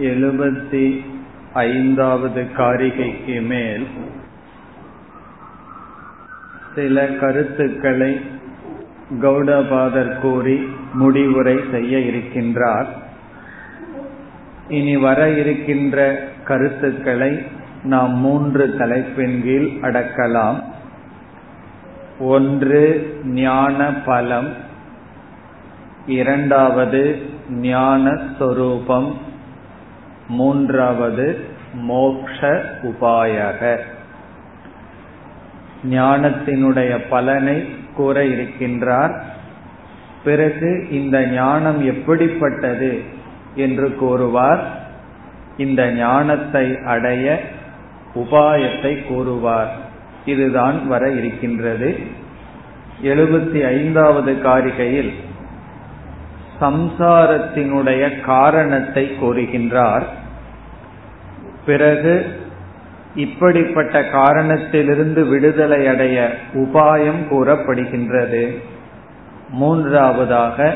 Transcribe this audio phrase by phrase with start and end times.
[0.00, 1.04] எழுபத்தி
[1.52, 3.86] ஐந்தாவது காரிகைக்கு மேல்
[6.74, 8.20] சில கருத்துக்களை
[9.22, 12.86] கௌடபாதர் கூறி முடிவுரை செய்ய இருக்கின்றார்.
[14.68, 17.46] இனி வர இருக்கின்ற கருத்துக்களை
[17.84, 20.62] நாம் மூன்று தலைப்பின் கீழ் அடக்கலாம்.
[22.18, 24.52] ஒன்று ஞான பலம்.
[26.06, 29.30] இரண்டாவது ஞான சொரூபம்.
[30.28, 31.44] மூன்றாவது
[31.74, 33.78] மோக்ஷ உபாயக.
[35.90, 39.20] ஞானத்தினுடைய பலனை கூற இருக்கின்றார்.
[40.24, 43.02] பிறகு இந்த ஞானம் எப்படிப்பட்டது
[43.54, 44.80] என்று கூறுவார்.
[45.56, 47.40] இந்த ஞானத்தை அடைய
[48.14, 49.76] உபாயத்தை கூறுவார்.
[50.24, 51.98] இதுதான் வர இருக்கின்றது.
[53.02, 55.12] எழுபத்தி ஐந்தாவது காரிகையில்
[56.62, 60.02] சம்சாரத்தினுடைய காரணத்தை கூறுகின்றார்
[61.66, 62.40] பிறகு
[63.14, 68.62] இப்படிப்பட்ட காரணத்திலிருந்து விடுதலை அடைய உபாயம் கூறப்படுகின்றது.
[69.48, 70.74] மூன்றாவதாக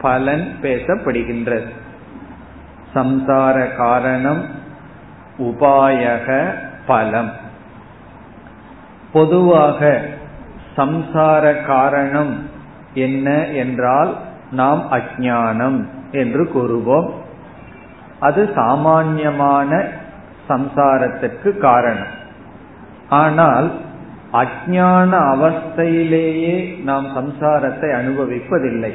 [0.00, 1.68] பலன் பேசப்படுகின்றது.
[2.94, 4.46] சம்சார காரணம்
[5.38, 6.54] உபாயக
[6.86, 7.32] பலம்.
[9.12, 10.00] பொதுவாக
[10.76, 12.48] சம்சார காரணம்
[12.94, 14.16] என்ன என்றால்
[14.52, 15.78] நாம் அஜானம்
[16.12, 17.08] என்று கூறுவோம்.
[18.20, 19.70] அது சாமான்யமான
[20.48, 22.12] சம்சாரத்திற்கு காரணம்.
[23.08, 23.70] ஆனால்
[24.32, 28.92] அஜான அவஸ்தையிலேயே நாம் சம்சாரத்தை அனுபவிப்பதில்லை.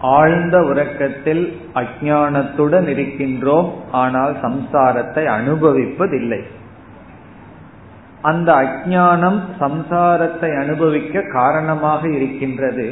[0.00, 6.42] ஆழ்ந்த உறக்கத்தில் அஜானத்துடன் இருக்கின்றோம் ஆனால் சம்சாரத்தை அனுபவிப்பதில்லை.
[8.22, 12.86] அந்த அஜானம் சம்சாரத்தை அனுபவிக்க காரணமாக இருக்கின்றது.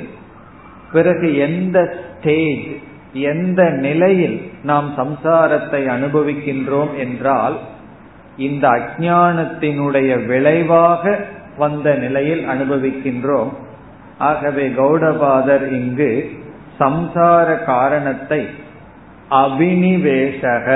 [0.93, 2.67] பிறகு எந்த ஸ்டேஜ்
[3.13, 7.57] எந்த நிலையில் நாம் சம்சாரத்தை அனுபவிக்கின்றோம் என்றால்
[8.37, 11.19] இந்த அஜானத்தினுடைய விளைவாக
[11.57, 13.51] வந்த நிலையில் அனுபவிக்கின்றோம்.
[14.19, 16.31] ஆகவே கௌடபாதர் இங்கு
[16.79, 18.47] சம்சார காரணத்தை
[19.31, 20.69] அபினிவேஷக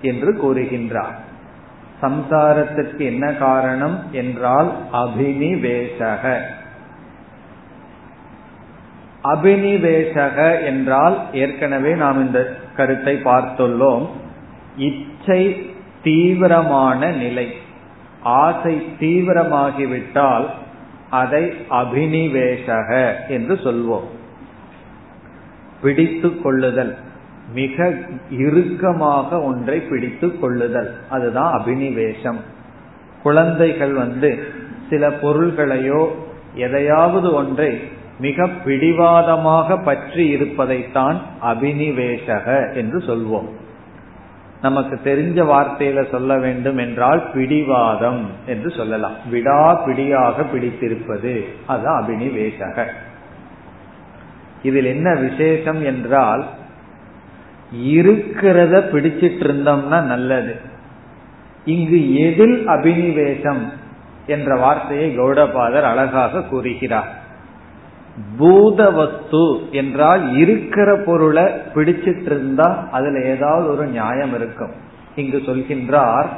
[0.00, 1.16] என்று கூறுகின்றார்.
[2.02, 6.24] சம்சாரத்திற்கு என்ன காரணம் என்றால் அபினிவேஷக.
[9.24, 14.06] அபினிவேஷக என்றால் ஏற்கனவே நாம் இந்த கருத்தை பார்த்துள்ளோம்.
[14.76, 15.70] இச்சை
[16.02, 17.52] தீவிரமான நிலை.
[18.22, 20.46] ஆசை தீவிரமாகிவிட்டால்
[21.10, 24.04] அதை அபினிவேசக என்று சொல்வோம்.
[25.82, 26.96] பிடித்து கொள்ளுதல்.
[27.54, 27.94] மிக
[28.30, 30.96] இறுக்கமாக ஒன்றை பிடித்து கொள்ளுதல்.
[31.08, 32.40] அதுதான் அபினிவேஷம்
[33.22, 34.42] குழந்தைகள் வந்து
[34.90, 36.08] சில பொருள்களையோ
[36.54, 43.48] எதையாவது ஒன்றை மிக பிடிவாதமாக பற்றி இருப்பதைத்தான் அபினிவேஷக என்று சொல்வோம்.
[44.62, 49.12] நமக்கு தெரிஞ்ச வார்த்தையில சொல்ல வேண்டும் என்றால் பிடிவாதம் என்று சொல்லலாம்.
[49.32, 51.44] விடா பிடியாக பிடித்திருப்பது.
[51.66, 52.86] அது அபினிவேஷக.
[54.62, 56.44] இதில் என்ன விசேஷம் என்றால்
[57.84, 60.60] இருக்கிறத பிடிச்சிட்டு இருந்தோம்னா நல்லது.
[61.64, 63.62] இங்கு எதில் அபினிவேசம்
[64.26, 67.19] என்ற வார்த்தையை கௌடபாதர் அழகாக கூறுகிறார்.
[68.38, 71.44] பூத வஸ்து என்றால் இருக்கிற பொருளை
[71.74, 74.70] பிடிச்சிட்டு இருந்தா அதுல ஏதாவது ஒரு நியாயம் இருக்கும்.
[75.16, 76.28] இங்கு சொல்கின்றார்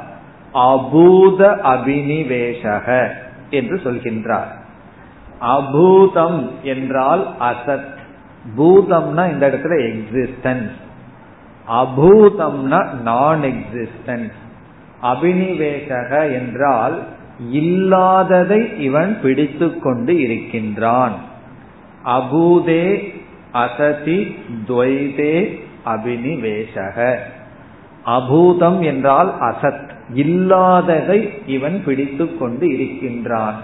[0.53, 3.07] அபூத அபினிவேஷக
[3.49, 4.51] என்று சொல்கின்றார்.
[5.41, 7.91] அபூதம் என்றால் அசத்.
[8.57, 10.71] பூதம்னா இந்த இடத்துல எக்ஸிஸ்டன்ஸ்
[11.67, 14.37] அபூதம்னா நான் எக்ஸிஸ்டன்ஸ்
[15.01, 17.03] அபினிவேசக என்றால்
[17.49, 21.11] இல்லாததை இவன் பிடித்து கொண்டு இருக்கின்றான்
[22.05, 23.13] அபூதே
[23.51, 24.35] அசதி
[24.67, 27.15] துவைதே அபினிவேசக.
[28.05, 33.55] அபூதம் என்றால் அசத் இல்லாததை இவன் பிடித்து கொண்டு இருக்கின்றான்.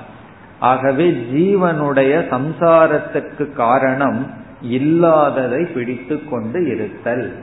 [0.59, 7.35] ஆகவே ஜீவனுடைய சம்சாரத்துக்கு காரணம் இல்லாததை பிடித்து கொண்டு இருத்தல்.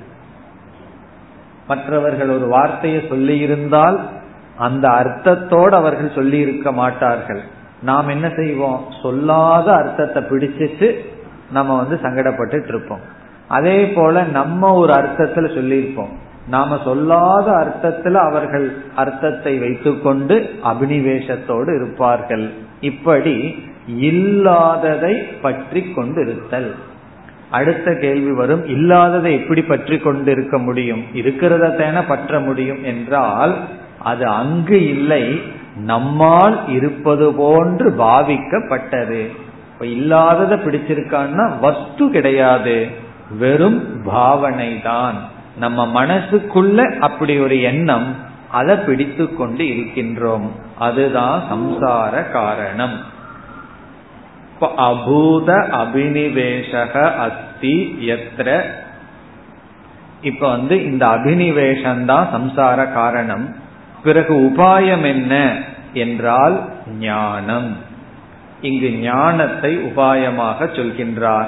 [1.69, 3.99] மற்றவர்கள் ஒரு வார்த்தையை சொல்லியிருந்தால்
[4.56, 7.42] அந்த அர்த்தத்தோடு அவர்கள் சொல்லி இருக்க மாட்டார்கள்.
[7.82, 8.84] நாம் என்ன செய்வோம்?
[9.02, 10.94] சொல்லாத அர்த்தத்தை பிடிச்சிட்டு
[11.52, 13.00] நம்ம வந்து சங்கடப்பட்டு இருப்போம்.
[13.49, 16.12] அதே போல நம்ம ஒரு அர்த்தத்துல சொல்லியிருப்போம்.
[16.49, 22.52] நாம சொல்லாத அர்த்தத்துல அவர்கள் அர்த்தத்தை வைத்துக்கொண்டு அபினிவேசத்தோடு இருப்பார்கள்.
[22.81, 23.55] இப்படி
[23.96, 26.70] இல்லாததை பற்றி கொண்டிருத்தல்.
[27.50, 31.05] அடுத்த கேள்வி வரும் இல்லாததை எப்படி பற்றி கொண்டு இருக்க முடியும்?
[31.14, 33.56] இருக்கிறத பற்ற முடியும் என்றால்
[33.99, 35.40] அது அங்கு இல்லை
[35.76, 39.26] நம்மால் இருப்பது போன்று பாவிக்கப்பட்டது.
[39.73, 42.87] இப்ப இல்லாததை பிடிச்சிருக்கான்னா வஸ்து கிடையாது.
[43.38, 45.14] வெறும் பாவனை தான்
[45.58, 48.14] நம்ம மனசுக்குள்ள அப்படி ஒரு எண்ணம்
[48.50, 50.49] அதை பிடித்து கொண்டு இருக்கின்றோம்.
[50.78, 53.00] அதுதான் சம்சார காரணம்.
[54.61, 55.49] அபூத
[55.82, 58.62] அபினிவேஷக அஸ்தி எத்திர
[60.23, 63.64] இப்ப வந்து இந்த அபினிவேஷம் தான் சம்சார காரணம்.
[64.06, 65.58] பிறகு உபாயம் என்ன
[65.93, 66.69] என்றால்
[66.99, 67.76] ஞானம்.
[68.61, 71.47] இங்கு ஞானத்தை உபாயமாக சொல்கின்றார்.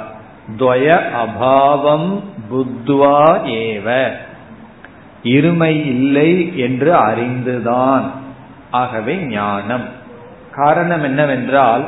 [0.59, 4.11] துவய அபாவம் புத்வா ஏவ.
[5.23, 8.11] இருமை இல்லை என்று அறிந்துதான்.
[8.71, 9.85] ஆகவே ஞானம்.
[10.53, 11.85] காரணம் என்னவென்றால்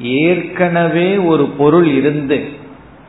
[0.00, 2.48] ஏற்கனவே ஒரு பொருள் இருந்து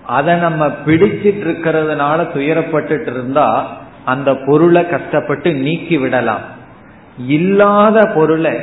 [0.05, 6.55] அதை நம்ம பிடிச்சிட்டு இருக்கிறதுனால துயரப்பட்டுட்டு இருந்தா அந்த பொருளை கஷ்டப்பட்டு நீக்கி விடலாம்.
[7.17, 8.53] இல்லாத பொருளை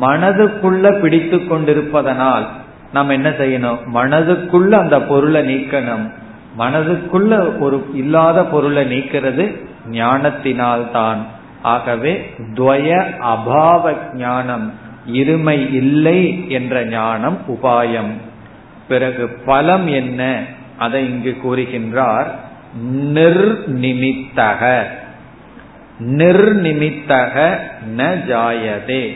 [0.00, 2.46] மனதுக்குள்ள பிடித்து கொண்டிருப்பதனால்
[2.92, 3.78] நம்ம என்ன செய்யணும்?
[3.94, 6.10] மனதுக்குள்ள அந்த பொருளை நீக்கணும்.
[6.58, 11.16] மனதுக்குள்ள ஒரு இல்லாத பொருளை நீக்கிறது ஞானத்தினால்தான்.
[11.62, 14.72] ஆகவே துவய அபாவ ஞானம்
[15.12, 18.12] இருமை இல்லை என்ற ஞானம் உபாயம்.
[18.88, 20.42] பிறகு பலம் என்ன?
[20.78, 22.26] அதை இங்கு கூறுகின்றார்
[23.14, 24.82] நிர்நிமித்தக.
[26.02, 27.58] நிர்நிமித்தக
[27.96, 29.12] ந ஜாயதே.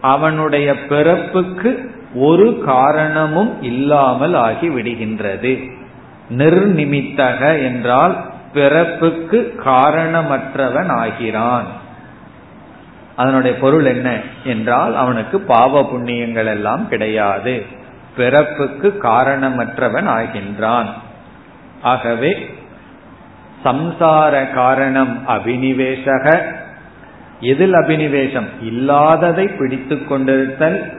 [0.00, 5.70] அவனுடைய பிறப்புக்கு ஒரு காரணமும் இல்லாமல் ஆகி விடுகின்றது
[6.30, 11.68] நிர்நிமித்தக என்றால் பிறப்புக்கு காரணமற்றவன் ஆகிறான்.
[13.16, 17.66] அதனுடைய பொருள் என்ன என்றால் அவனுக்கு பாவ புண்ணியங்கள் எல்லாம் கிடையாது.
[18.16, 20.90] பிறப்புக்கு காரணமற்றவன் ஆகின்றான்.
[21.82, 22.58] ஆகவே
[23.64, 26.42] சம்சார காரணம் அபினிவேசக.
[27.40, 28.46] எதில் அபினிவேசம்?
[28.62, 30.98] இல்லாததை பிடித்து கொண்டிருத்தல்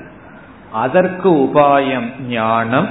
[0.71, 2.87] அதற்கு உபாயம் ஞானம்.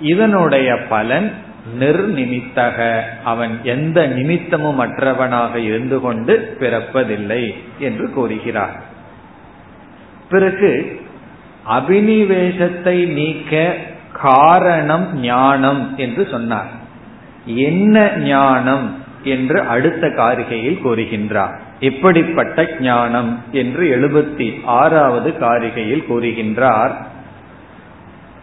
[0.00, 1.32] இதனுடைய பலன்
[1.80, 3.00] நிர்நிமித்தக.
[3.24, 8.80] அவன் எந்த நிமித்தமும் அற்றவனாக இருந்து கொண்டு பிறப்பதில்லை என்று கூறுகிறார்.
[10.30, 11.00] பிறகு
[11.70, 13.74] அபினிவேசத்தை நீக்க
[14.12, 16.82] காரணம் ஞானம் என்று சொன்னார்.
[17.44, 21.58] என்ன ஞானம் என்று அடுத்த காரிகையில் கூறுகின்றார்.
[21.80, 26.94] எப்படிப்பட்ட ஞானம் என்று எழுபத்தி ஆறாவது காரிகையில் கூறுகின்றார்.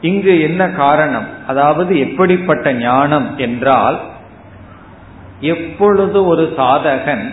[0.01, 1.27] இங்கு என்ன காரணம்?
[1.47, 3.99] அதாவது எப்படிப்பட்ட ஞானம் என்றால்
[5.39, 7.31] எப்பொழுது ஒரு சாதகன்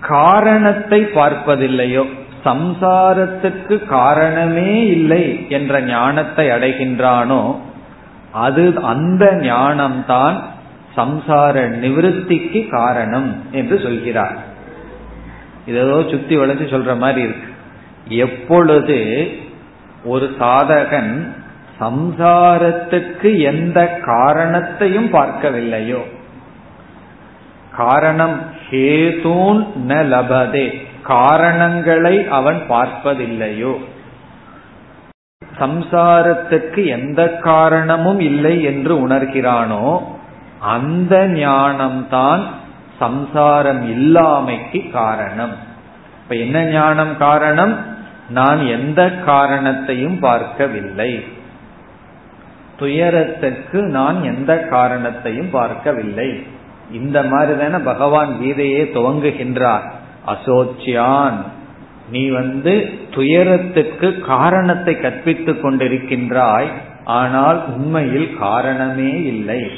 [0.00, 2.04] காரணத்தை பார்ப்பதில்லையோ
[2.44, 7.56] சம்சாரத்துக்கு காரணமே இல்லை என்ற ஞானத்தை அடைகின்றானோ
[8.34, 10.36] அது அந்த ஞானம்தான்
[10.96, 14.36] சம்சார நிவிருத்திக்கு காரணம் என்று சொல்கிறார்.
[15.66, 17.50] ஏதோ சுத்தி வளைச்சு சொல்ற மாதிரி இருக்கு.
[18.08, 18.98] எப்பொழுது
[20.04, 21.12] ஒரு சாதகன்
[21.80, 26.02] சம்சாரத்துக்கு எந்த காரணத்தையும் பார்க்கவில்லையோ
[27.76, 28.36] காரணம்
[28.70, 30.66] ஹேதூன் ந லபதே
[31.02, 33.72] காரணங்களை அவன் பார்ப்பதில்லையோ
[35.58, 39.98] சம்சாரத்துக்கு எந்த காரணமும் இல்லை என்று உணர்கிறானோ
[40.60, 42.42] அந்த ஞானம்தான்
[42.98, 45.52] சம்சாரம் இல்லாமைக்கு காரணம்.
[46.22, 47.78] இப்ப என்ன ஞானம் காரணம்?
[48.28, 51.24] நான் எந்த காரணத்தையும் பார்க்கவில்லை.
[52.78, 56.46] துயரத்திற்கு நான் எந்த காரணத்தையும் பார்க்கவில்லை.
[56.92, 59.90] இந்த மாதிரி தானே பகவான் கீதையே துவங்குகின்றார்.
[60.26, 61.36] அசோச்சியான்.
[62.10, 66.66] நீ வந்து துயரத்துக்கு காரணத்தை கற்பித்துக் கொண்டிருக்கின்றாய்
[67.04, 69.70] ஆனால் உண்மையில் காரணமே இல்லை.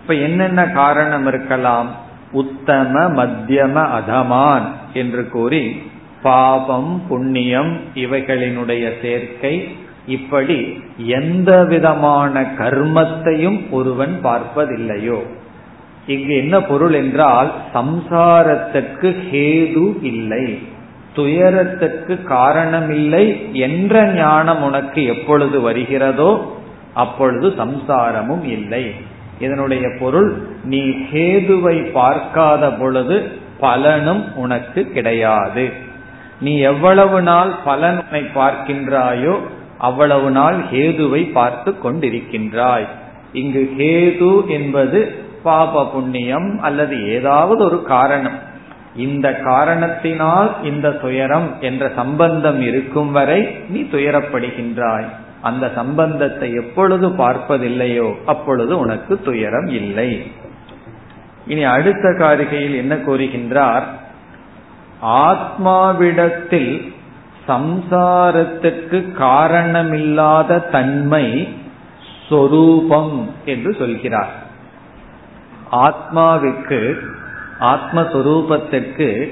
[0.00, 1.90] இப்ப என்னென்ன காரணம் இருக்கலாம்?
[2.32, 5.82] உத்தம மத்தியம அதமான் என்று கூறி
[6.22, 9.68] பாபம் புண்ணியம் இவைகளினுடைய சேர்க்கை
[10.06, 15.22] இப்படி எந்த விதமான கர்மத்தையும் ஒருவன் பார்ப்பதில்லையோ.
[16.06, 20.58] இங்கு என்ன பொருள் என்றால் சம்சாரத்துக்கு ஹேது இல்லை.
[21.14, 23.24] துயரத்துக்கு காரணமில்லை
[23.66, 26.30] என்ற ஞானம் உனக்கு எப்பொழுது வருகிறதோ
[26.94, 28.84] அப்பொழுது சம்சாரமும் இல்லை.
[29.40, 30.28] இதனுடைய பொருள்
[30.64, 33.16] நீ ஹேதுவை பார்க்காத பொழுது
[33.60, 35.64] பலனும் உனக்கு கிடையாது.
[36.40, 39.34] நீ எவ்வளவு நாள் பலனை பார்க்கின்றாயோ
[39.78, 42.86] அவ்வளவு நாள் ஹேதுவை பார்த்து கொண்டிருக்கின்றாய்.
[43.32, 44.98] இங்கு ஹேது என்பது
[45.42, 48.38] பாப புண்ணியம் அல்லது ஏதாவது ஒரு காரணம்.
[48.96, 55.04] இந்த காரணத்தினால் இந்த துயரம் என்ற சம்பந்தம் இருக்கும் வரை நீ துயரப்படுகின்றாய்.
[55.40, 60.26] அந்த சம்பந்தத்தை எப்பொழுது பார்ப்பதில்லையோ அப்பொழுது உனக்கு துயரம் இல்லை.
[61.46, 63.82] இனி அடுத்த காரிகையில் என்ன கூறுகின்றார்?
[65.02, 66.92] ஆத்மாவிடத்தில்
[67.48, 71.48] சம்சாரத்துக்கு காரணமில்லாத தன்மை
[72.28, 74.32] சொரூபம் என்று சொல்கிறார்.
[75.72, 76.98] ஆத்மாவுக்கு
[77.62, 79.28] ஆத்மஸ்வரூபத்திற்கு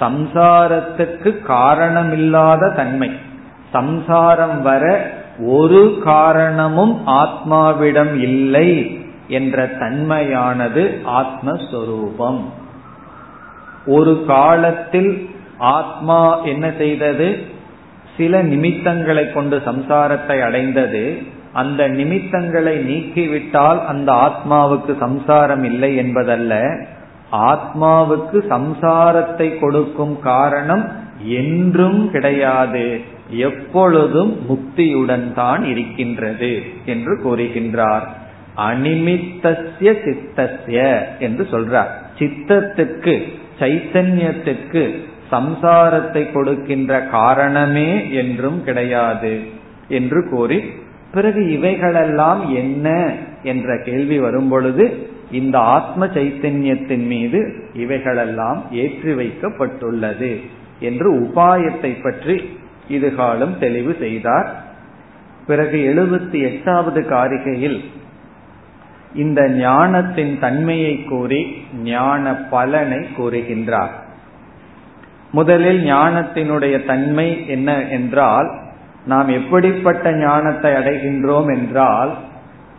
[0.00, 3.10] சம்சாரத்துக்கு காரணமில்லாத தன்மை.
[3.72, 5.10] சம்சாரம் வர
[5.46, 12.40] ஒரு காரணமும் ஆத்மாவிடம் இல்லை என்ற தன்மையானது ஆத்மஸ்வரூபம்.
[13.86, 17.44] ஒரு காலத்தில் ஆத்மா என்ன செய்தது?
[18.16, 21.22] சில நிமித்தங்களை கொண்டு சம்சாரத்தை அடைந்தது.
[21.52, 26.70] அந்த நிமித்தங்களை நீக்கிவிட்டால் அந்த ஆத்மாவுக்கு சம்சாரம் இல்லை என்பதல்ல.
[27.32, 30.84] ஆத்மாவுக்கு சம்சாரத்தை கொடுக்கும் காரணம்
[31.24, 33.00] என்றும் கிடையாது.
[33.28, 38.06] எப்பொழுதும் முக்தியுடன் தான் இருக்கின்றது என்று கூறுகின்றார்.
[38.56, 40.78] அனிமித்தசிய சித்தசிய
[41.18, 41.90] என்று சொல்றார்.
[42.18, 43.14] சித்தத்துக்கு
[43.60, 44.82] சைத்தன்யத்துக்கு
[45.30, 49.40] சம்சாரத்தை கொடுக்கின்ற காரணமே என்றும் கிடையாது
[49.88, 50.58] என்று கூறி
[51.12, 54.84] பிறகு இவைகளெல்லாம் என்ன என்ற கேள்வி வரும் பொழுது
[55.30, 57.40] இந்த ஆத்ம சைத்தன்யத்தின் மீது
[57.74, 60.32] இவைகளெல்லாம் ஏற்றி வைக்கப்பட்டுள்ளது
[60.80, 62.36] என்று உபாயத்தை பற்றி
[62.88, 64.48] இதுகாலம் தெளிவு செய்தார்.
[65.46, 67.80] பிறகு எழுபத்தி எட்டாவது காரிகையில்
[69.14, 71.40] இந்த ஞானத்தின் தன்மையை கூறி
[71.82, 73.94] ஞான பலனை கூறுகின்றார்.
[75.32, 78.48] முதலில் ஞானத்தினுடைய தன்மை என்ன என்றால்
[79.06, 82.10] நாம் எப்படிப்பட்ட ஞானத்தை அடைகின்றோம் என்றால்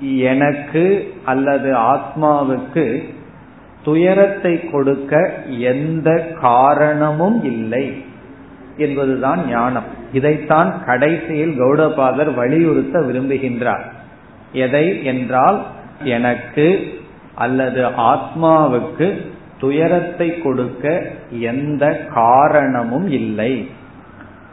[0.01, 3.13] எனக்கு அல்லது ஆத்மாவுக்கு
[3.83, 8.03] துயரத்தை கொடுக்க எந்த காரணமும் இல்லை
[8.77, 9.83] என்பதுதான் ஞானம்.
[10.13, 13.83] இதைத்தான் கடைசியில் கௌடபாதர் வலியுறுத்த விரும்புகின்றார்.
[14.51, 15.65] எதை என்றால்
[16.03, 16.99] எனக்கு
[17.35, 19.25] அல்லது ஆத்மாவுக்கு
[19.59, 23.69] துயரத்தை கொடுக்க எந்த காரணமும் இல்லை.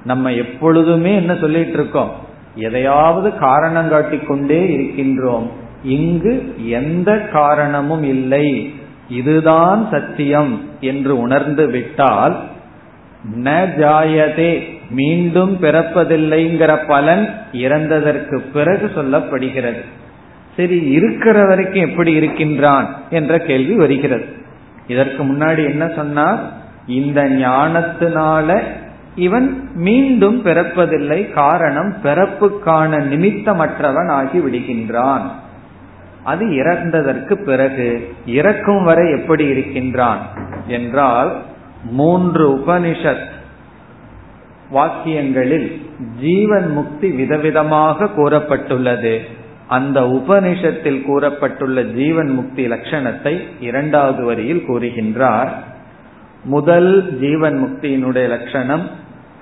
[0.04, 2.26] நம்ம எப்பொழுதுமே என்ன சொல்லிட்டு இருக்கோம்?
[2.58, 5.46] எதையாவது காரணம் காட்டிக்கொண்டே இருக்கின்றோம்.
[5.82, 6.32] இங்கு
[6.68, 8.74] எந்த காரணமும் இல்லை.
[9.10, 12.36] இதுதான் சத்தியம் என்று உணர்ந்து விட்டால்
[13.36, 13.48] ந
[13.80, 14.50] ஜாயதே
[14.90, 19.82] மீண்டும் பிறப்பதில்லைங்கிற பலன் இறந்ததற்கு பிறகு சொல்லப்படுகிறது.
[20.56, 24.26] சரி இருக்கிற வரைக்கும் எப்படி இருக்கின்றான் என்ற கேள்வி வருகிறது.
[24.88, 26.40] இதற்கு முன்னாடி என்ன சொன்னார்?
[26.86, 28.58] இந்த ஞானத்தினால
[29.18, 35.26] இவன் மீண்டும் பிறப்பதில்லை காரணம் பிறப்புக்கான நிமித்தமற்றவன் ஆகி விடுகின்றான்.
[36.24, 37.88] அது இறந்ததற்கு பிறகு
[38.26, 40.22] இறக்கும் வரை எப்படி இருக்கின்றான்
[40.66, 41.30] என்றால்
[41.90, 43.26] மூன்று உபனிஷத்
[44.74, 45.68] வாக்கியங்களில்
[46.20, 49.14] ஜீவன் முக்தி விதவிதமாக கூறப்பட்டுள்ளது.
[49.68, 55.52] அந்த உபனிஷத்தில் கூறப்பட்டுள்ள ஜீவன் முக்தி லட்சணத்தை இரண்டாவது வரியில் கூறுகின்றார்.
[56.44, 58.84] முதல் ஜீவன் முக்தியினுடைய லட்சணம்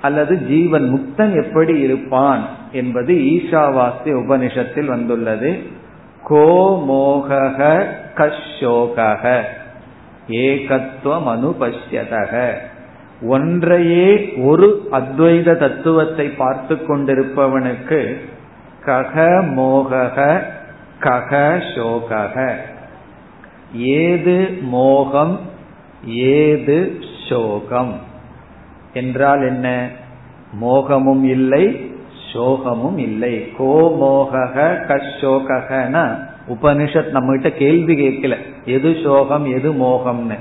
[0.07, 5.51] அல்லது ஜீவன் முக்தன் எப்படி இருப்பான் என்பது ஈஷாவாஸ்தி உபனிஷத்தில் வந்துள்ளது.
[6.25, 6.47] கோ
[6.89, 7.61] மோகக
[8.19, 9.25] கஷோகக
[10.45, 12.33] ஏகத்துவம் அனுபஷ்யதக
[13.29, 14.09] ஒன்றையே
[14.45, 18.01] ஒரு அத்வைத தத்துவத்தை பார்த்து கொண்டிருப்பவனுக்கு
[18.87, 19.15] கக
[19.55, 19.93] மோக
[21.01, 21.33] கக
[21.75, 22.37] சோகக
[24.01, 24.37] ஏது
[24.75, 25.37] மோகம்
[26.35, 26.79] ஏது
[27.29, 27.95] சோகம்
[28.97, 29.89] என்றால் என்ன?
[30.61, 31.95] மோகமும் இல்லை
[32.33, 33.53] சோகமும் இல்லை.
[33.57, 34.79] கோ மோகக
[36.49, 38.37] உபனிஷத் நம்ம கிட்ட கேள்வி கேட்கல.
[38.65, 40.39] எது சோகம் எது மோகம்னு.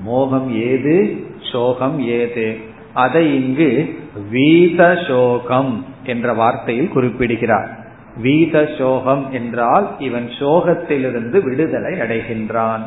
[0.00, 2.58] மோகம் ஏது சோகம் ஏது.
[2.92, 3.98] அதை இங்கு
[4.32, 7.68] வீத சோகம் என்ற வார்த்தையில் குறிப்பிடுகிறார்.
[8.22, 12.82] வீத சோகம் என்றால் இவன் சோகத்திலிருந்து விடுதலை அடைகின்றான்.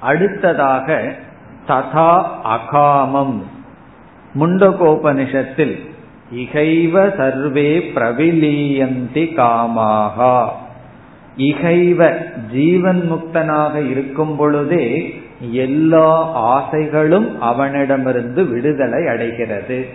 [0.00, 1.14] அடுத்ததாக
[1.68, 3.42] ததா அகாமம்.
[4.40, 5.86] முண்டகோபனிஷத்தில்
[6.32, 10.48] இகைவ சர்வே பிரவிலீயந்தி காமாகா.
[11.36, 12.16] இகைவ
[12.52, 15.14] ஜீவன் முக்தனாக இருக்கும் பொழுதே
[15.50, 19.86] எல்லா ஆசைகளும் அவனிடமிருந்து விடுதலை அடைகிறது.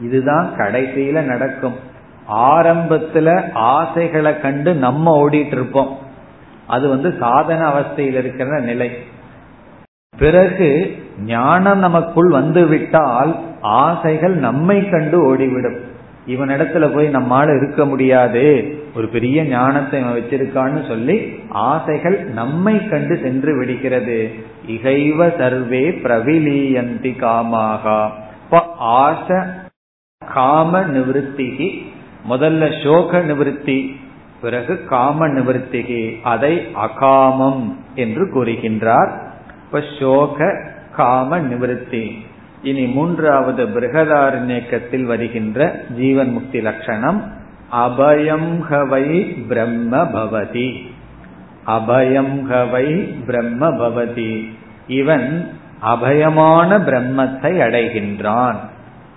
[0.00, 1.74] இதுதான் கடைசியில நடக்கும்.
[2.32, 5.98] ஆரம்பத்துல ஆசைகளை கண்டு நம்ம ஓடிட்டு இருப்போம்.
[6.66, 8.90] அது வந்து சாதன அவஸ்தையில் இருக்கிற நிலை.
[10.18, 15.78] பிறகு ஞானம் நமக்குள் வந்துவிட்டால் ஆசைகள் நம்மை கண்டு ஓடிவிடும்.
[16.26, 18.44] இவனிடத்துல போய் நம்மால இருக்க முடியாது.
[18.96, 21.16] ஒரு பெரிய ஞானத்தை இவன் வச்சிருக்கான்னு சொல்லி
[21.48, 24.34] ஆசைகள் நம்மை கண்டு சென்று விடுகிறது.
[24.66, 28.10] இகைவ சர்வே பிரவிலீயந்தி காமாகா.
[28.80, 29.46] ஆச
[30.34, 31.68] காம நிவத்திகி
[32.30, 33.96] முதல்ல சோக நிவத்தி
[34.40, 39.12] பிறகு காம நிவர்த்திகி அதை அகாமம் என்று கூறுகின்றார்.
[39.72, 40.60] இப்ப சோக
[40.96, 42.26] காம நிவர்த்தி.
[42.62, 47.32] இனி மூன்றாவது பிருகதாரண்யக்கத்தில் வருகின்ற ஜீவன் முக்தி லட்சணம்
[47.72, 50.86] அபயம் ஹவை பிரம்ம பவதி.
[51.66, 54.50] அபயம் ஹவை பிரம்ம பவதி.
[54.86, 55.52] இவன்
[55.82, 58.56] அபயமான பிரம்மத்தை அடைகின்றான்.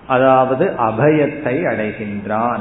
[0.06, 2.60] அதாவது அபயத்தை அடைகின்றான்.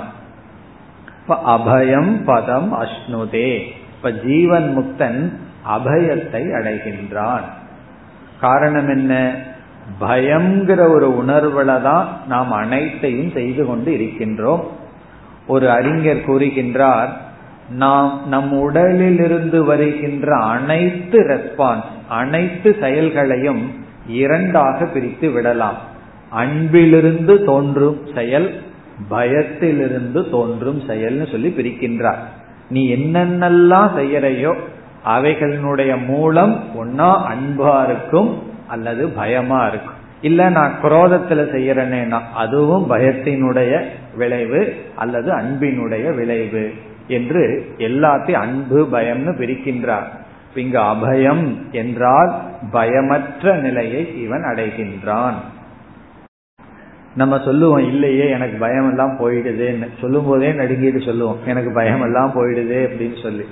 [1.28, 3.62] அபயம் பதம் அஷ்ணுதே.
[3.96, 5.34] இப்ப ஜீவன் முக்தன்
[5.78, 7.64] அபயத்தை அடைகின்றான்.
[8.46, 9.14] காரணம் என்ன?
[10.02, 14.64] பயம்ங்கிற ஒரு உணர்வுல தான் நாம் அனைத்தையும் செய்து கொண்டு இருக்கின்றோம்.
[15.48, 17.12] ஒரு அறிஞர் கூறுகின்றார்
[17.70, 23.64] நாம் நம் உடலில் இருந்து வருகின்ற அனைத்து ரெஸ்பான்ஸ் அனைத்து செயல்களையும்
[24.08, 25.78] இரண்டாக பிரித்து விடலாம்.
[26.30, 28.50] அன்பிலிருந்து தோன்றும் செயல்
[29.10, 32.22] பயத்திலிருந்து தோன்றும் செயல்னு சொல்லி பிரிக்கின்றார்.
[32.70, 34.54] நீ என்னென்னலாம் செய்யறையோ
[35.06, 39.94] அவைகளினுடைய மூலம் ஒன்னா அன்பா இருக்கும் அல்லது பயமா இருக்கும்.
[40.22, 43.86] இல்ல நான் குரோதத்துல செய்யறேன்னா அதுவும் பயத்தினுடைய
[44.16, 46.74] விளைவு அல்லது அன்பினுடைய விளைவு
[47.08, 50.24] என்று எல்லாத்தையும் அன்பு பயம்னு பிரிக்கின்றார்.
[50.56, 52.34] இங்கு அபயம் என்றால்
[52.72, 55.34] பயமற்ற நிலையை இவன் அடைகின்றான்.
[57.16, 59.88] நம்ம சொல்லுவோம் இல்லையே எனக்கு பயம் எல்லாம் போயிடுதுன்னு.
[60.02, 63.46] சொல்லும் போதே நடுங்கிட்டு சொல்லுவோம் எனக்கு பயம் எல்லாம் போயிடுது அப்படின்னு சொல்லி.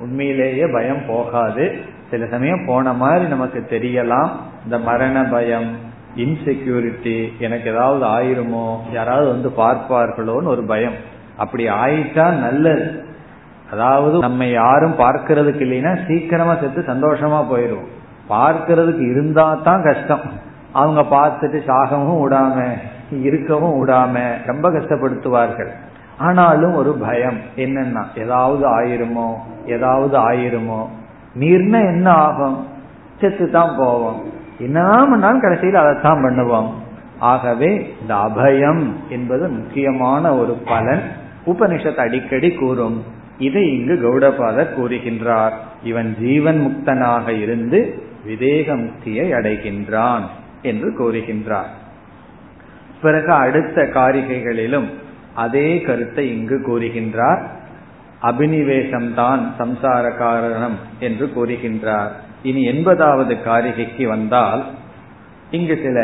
[0.00, 1.64] உண்மையிலேயே பயம் போகாது.
[2.10, 4.30] சில சமயம் போன மாதிரி நமக்கு தெரியலாம்.
[4.64, 5.68] இந்த மரண பயம்
[6.16, 10.96] இன்செக்யூரிட்டி எனக்கு ஏதாவது ஆயிருமோ யாராவது வந்து பார்ப்பார்களோன்னு ஒரு பயம்.
[11.36, 12.86] அப்படி ஆயிட்டா நல்லது.
[13.72, 17.88] அதாவது நம்ம யாரும் பார்க்கறதுக்கு இல்லைன்னா சீக்கிரமா செத்து சந்தோஷமா போயிடும்
[18.30, 20.24] பார்க்கறதுக்கு இருந்தா தான் கஷ்டம்.
[20.72, 22.56] அவங்க பார்த்துட்டு சாகவும் விடாம
[23.22, 24.14] இருக்கவும் விடாம
[24.46, 25.70] ரொம்ப கஷ்டப்படுத்துவார்கள்.
[26.18, 27.38] ஆனாலும் ஒரு பயம்.
[27.56, 29.32] என்னன்னா ஏதாவது ஆயிருமோ?
[29.66, 30.86] ஏதாவது ஆயிருமோ?
[31.38, 32.66] நீர்னா என்ன ஆகும்?
[33.20, 36.70] செத்து தான் போவோம் என்னதான் கடைசியில் அதைத்தான் பண்ணுவோம்.
[37.18, 41.02] ஆகவே இந்த அபயம் என்பது முக்கியமான ஒரு பலன்.
[41.46, 43.02] உபனிஷத் அடிக்கடி கூறும்.
[43.38, 45.52] இதை இங்கு கௌடபாதர் கூறுகின்றார்.
[45.82, 50.22] இவன் ஜீவன் முக்தனாக இருந்து விதேக முக்தியை அடைகின்றான்
[50.62, 51.70] என்று கூறுகின்றார்.
[53.02, 54.88] பிறகு அடுத்த காரிகைகளிலும்
[55.44, 57.42] அதே கருத்தை இங்கு கூறுகின்றார்.
[58.22, 62.12] அபினிவேசம்தான் சம்சார காரணம் என்று கூறுகின்றார்.
[62.42, 64.62] இனி எண்பதாவது காரிகைக்கு வந்தால்
[65.50, 65.98] இங்கு சில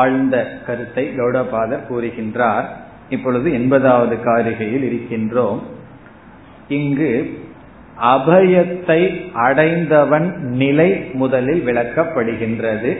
[0.00, 2.66] ஆழ்ந்த கருத்தை கௌடபாதர் கூறுகின்றார்.
[3.08, 5.60] இப்பொழுது எண்பதாவது காரிகையில் இருக்கின்றோம்.
[6.68, 7.12] இங்கு
[8.14, 9.00] அபயத்தை
[9.44, 10.28] அடைந்தவன்
[10.62, 12.92] நிலை முதலில் விளக்கப்படுகின்றது.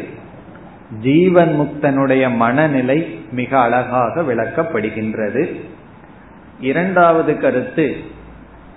[0.91, 5.61] ஜீவன் முக்தனுடைய மனநிலை மிக அழகாக விளக்கப்படுகின்றது.
[6.61, 7.97] இரண்டாவது கருத்து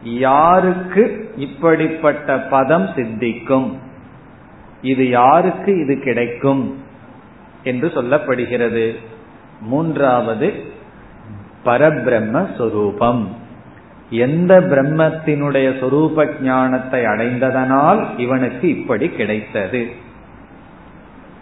[0.03, 3.77] யாருக்கு இப்படிப்பட்ட பதம் சித்திக்கும்?
[4.81, 6.83] இது யாருக்கு இது கிடைக்கும்?
[7.63, 8.95] என்று சொல்லப்படுகிறது.
[9.61, 10.53] மூன்றாவது
[11.65, 13.35] பரபிரம்ம சொரூபம்.
[14.09, 20.09] எந்த பிரம்மத்தினுடைய சொரூப ஞானத்தை அடைந்ததனால் இவனுக்கு இப்படி கிடைத்தது.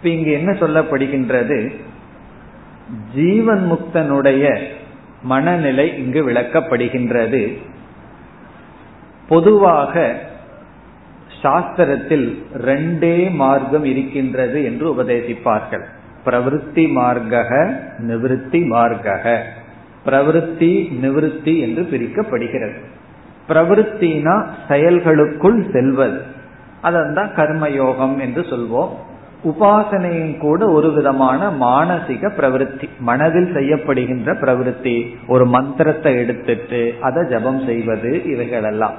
[0.02, 1.74] இப்ப இங்கு என்ன சொல்லப்படுகின்றது?
[3.14, 4.62] ஜீவன் முக்தனுடைய
[5.22, 7.56] மனநிலை இங்கு விளக்கப்படுகின்றது.
[9.28, 10.18] பொதுவாக
[11.42, 15.84] சாஸ்திரத்தில் ரெண்டே மார்க்கம் இருக்கின்றது என்று உபதேசிப்பார்கள்.
[16.24, 19.38] பிரவருத்தி மார்க்கக நிவிருத்தி மார்க்கக.
[20.06, 22.78] பிரவருத்தி நிவிருத்தி என்று பிரிக்கப்படுகிறது.
[23.48, 26.22] பிரவருத்தினா செயல்களுக்குள் செல்வது.
[26.82, 29.08] அதான் கர்மயோகம் என்று சொல்வோம்.
[29.44, 32.88] உபாசனையும் கூட ஒரு விதமான மானசிக பிரவருத்தி.
[32.98, 35.14] மனதில் செய்யப்படுகின்ற பிரவருத்தி.
[35.26, 38.94] ஒரு மந்திரத்தை எடுத்துட்டு அதை ஜபம் செய்வது இவைகளெல்லாம்.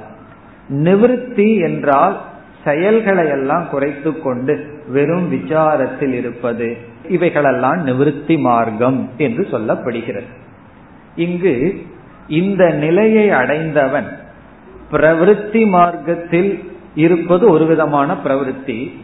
[0.69, 2.21] நிவிருத்தி என்றால்
[2.63, 6.77] செயல்களை எல்லாம் குறைத்து கொண்டு வெறும் விசாரத்தில் இருப்பது.
[7.09, 10.31] இவைகளெல்லாம் நிவிருத்தி மார்க்கம் என்று சொல்லப்படுகிறது.
[11.15, 11.81] இங்கு
[12.27, 14.07] இந்த நிலையை அடைந்தவன்
[14.91, 16.63] பிரவருத்தி மார்க்கத்தில்
[16.95, 19.01] இருப்பது ஒரு விதமான பிரவருத்தி.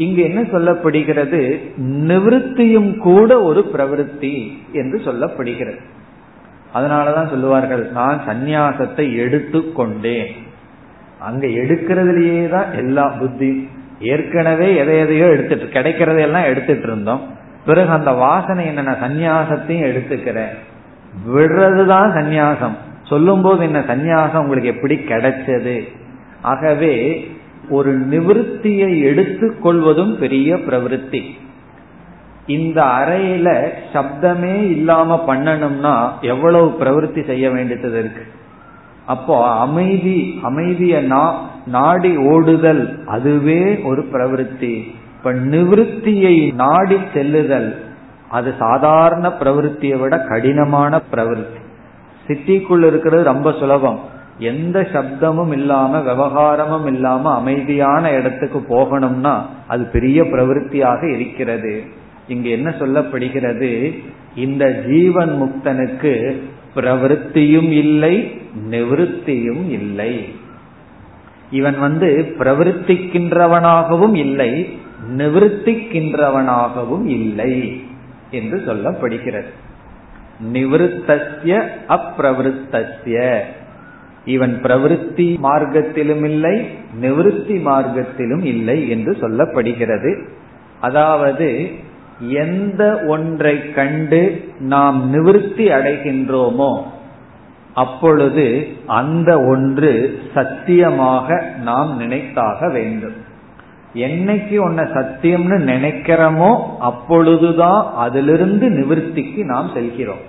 [0.00, 1.40] இங்கு என்ன சொல்லப்படுகிறது?
[2.08, 4.34] நிவிருத்தியும் கூட ஒரு பிரவருத்தி
[4.72, 5.80] என்று சொல்லப்படுகிறது.
[6.74, 10.30] அதனாலதான் சொல்லுவார்கள் நான் சந்நியாசத்தை எடுத்து கொண்டேன்
[11.20, 13.50] அங்க எடுக்கிறதுலயே தான் எல்லா புத்தி.
[14.00, 17.24] ஏற்கனவே எதை எதையோ எடுத்துட்டு கிடைக்கிறதையெல்லாம் எடுத்துட்டு இருந்தோம்
[17.64, 20.54] பிறகு அந்த வாசனை என்ன சந்நியாசத்தையும் எடுத்துக்கிறேன்.
[21.34, 22.76] விடுறதுதான் சந்நியாசம்.
[23.02, 25.76] சொல்லும் போது என்ன சந்நியாசம் உங்களுக்கு எப்படி கிடைச்சது?
[26.42, 26.94] ஆகவே
[27.70, 31.22] ஒரு நிவிருத்தியை எடுத்துக்கொள்வதும் பெரிய பிரவருத்தி.
[32.46, 33.48] இந்த அறையில
[33.92, 38.22] சப்தமே இல்லாம பண்ணணும்னா எவ்வளவு பிரவருத்தி செய்ய வேண்டியது இருக்கு?
[39.06, 41.00] அப்போ அமைதி அமைதிய
[41.66, 44.74] நாடி ஓடுதல் அதுவே ஒரு பிரவருத்தி.
[45.16, 47.68] இப்ப நிவிருத்தியை நாடி செல்லுதல்
[48.30, 51.60] அது சாதாரண பிரவருத்தியை விட கடினமான பிரவருத்தி.
[52.26, 54.00] சிட்டிக்குள்ள இருக்கிறது ரொம்ப சுலபம்.
[54.40, 59.34] எந்த சப்தமும் இல்லாம விவகாரமும் இல்லாம அமைதியான இடத்துக்கு போகணும்னா
[59.68, 61.84] அது பெரிய பிரவருத்தியாக இருக்கிறது.
[62.28, 63.98] இங்க என்ன சொல்லப்படுகிறது?
[64.34, 66.12] இந்த ஜீவன் முக்தனுக்கு
[66.76, 68.14] பிரவருத்தியும் இல்லை
[68.70, 70.34] நிவൃத்தியும் இல்லை.
[71.50, 74.78] இவன் வந்து பிரவருத்திக்கின்றவனாகவும் இல்லை
[75.16, 77.82] நிவர்த்திக்கின்றவனாகவும் இல்லை
[78.30, 79.50] என்று சொல்லப்படுகிறது.
[80.52, 83.40] நிவృத்தஸ்ய அப்பிரவருத்தஸ்ய
[84.24, 86.66] இவன் பிரவருத்தி மார்க்கத்திலும் இல்லை
[87.00, 90.22] நிவൃத்தி மார்க்கத்திலும் இல்லை என்று சொல்லப்படுகிறது.
[90.80, 91.70] அதாவது
[92.20, 96.82] எந்த ஒன்றை கண்டு நாம் நிவிருத்தி அடைகின்றோமோ
[97.74, 103.14] அப்பொழுது அந்த ஒன்று சத்தியமாக நாம் நினைத்தாக வேண்டும்.
[103.94, 110.24] என்னைக்கு ஒன்ன சத்தியம்னு நினைக்கிறோமோ அப்பொழுதுதான் அதிலிருந்து நிவிருத்திக்கு நாம் செல்கிறோம்.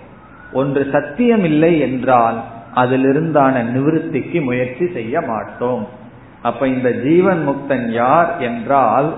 [0.54, 2.44] ஒன்று சத்தியம் இல்லை என்றால்
[2.76, 5.88] அதிலிருந்தான நிவிருத்திக்கு முயற்சி செய்ய மாட்டோம்.
[6.42, 9.14] அப்ப இந்த ஜீவன் முக்தன் யார் என்றால்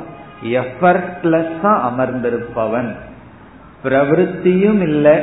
[0.45, 2.95] எஃபர்ட்லெஸ்ஸா அமர்ந்திருப்பவன்.
[3.83, 5.17] பிரவருத்தியும் இல்லை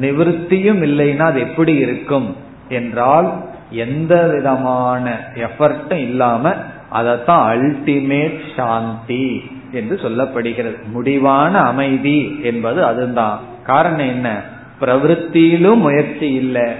[0.00, 2.36] நிவிருத்தியும் இல்லைன்னா அது எப்படி இருக்கும்
[2.68, 6.54] என்றால் எந்த விதமான எஃபர்ட்டும் இல்லாம
[6.92, 10.76] அதத்தான் அல்டிமேட் சாந்தி என்று சொல்லப்படுகிறது.
[10.92, 13.40] முடிவான அமைதி என்பது அதுதான்.
[13.64, 14.42] காரணம் என்ன?
[14.80, 16.72] பிரவருத்தியிலும் முயற்சி இல்லை.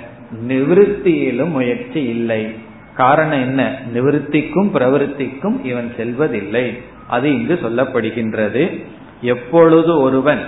[0.48, 2.54] நிவிருத்தியிலும் முயற்சி இல்லை.
[2.94, 3.78] காரணம் என்ன?
[3.94, 6.78] நிவிருத்திக்கும் பிரவருத்திக்கும் இவன் செல்வதில்லை.
[7.08, 8.84] அது இங்கு சொல்லப்படுகின்றது.
[9.20, 10.42] எப்பொழுது ஒருவன்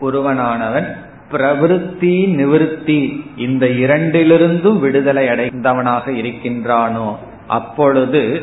[0.00, 0.86] ஒருவனானவன்
[1.32, 8.42] பிரவிற்த்தி நிவிருத்தி இந்த இரண்டிலிருந்தும் விடுதலை அடைந்தவனாக இருக்கின்றானோ அப்பொழுது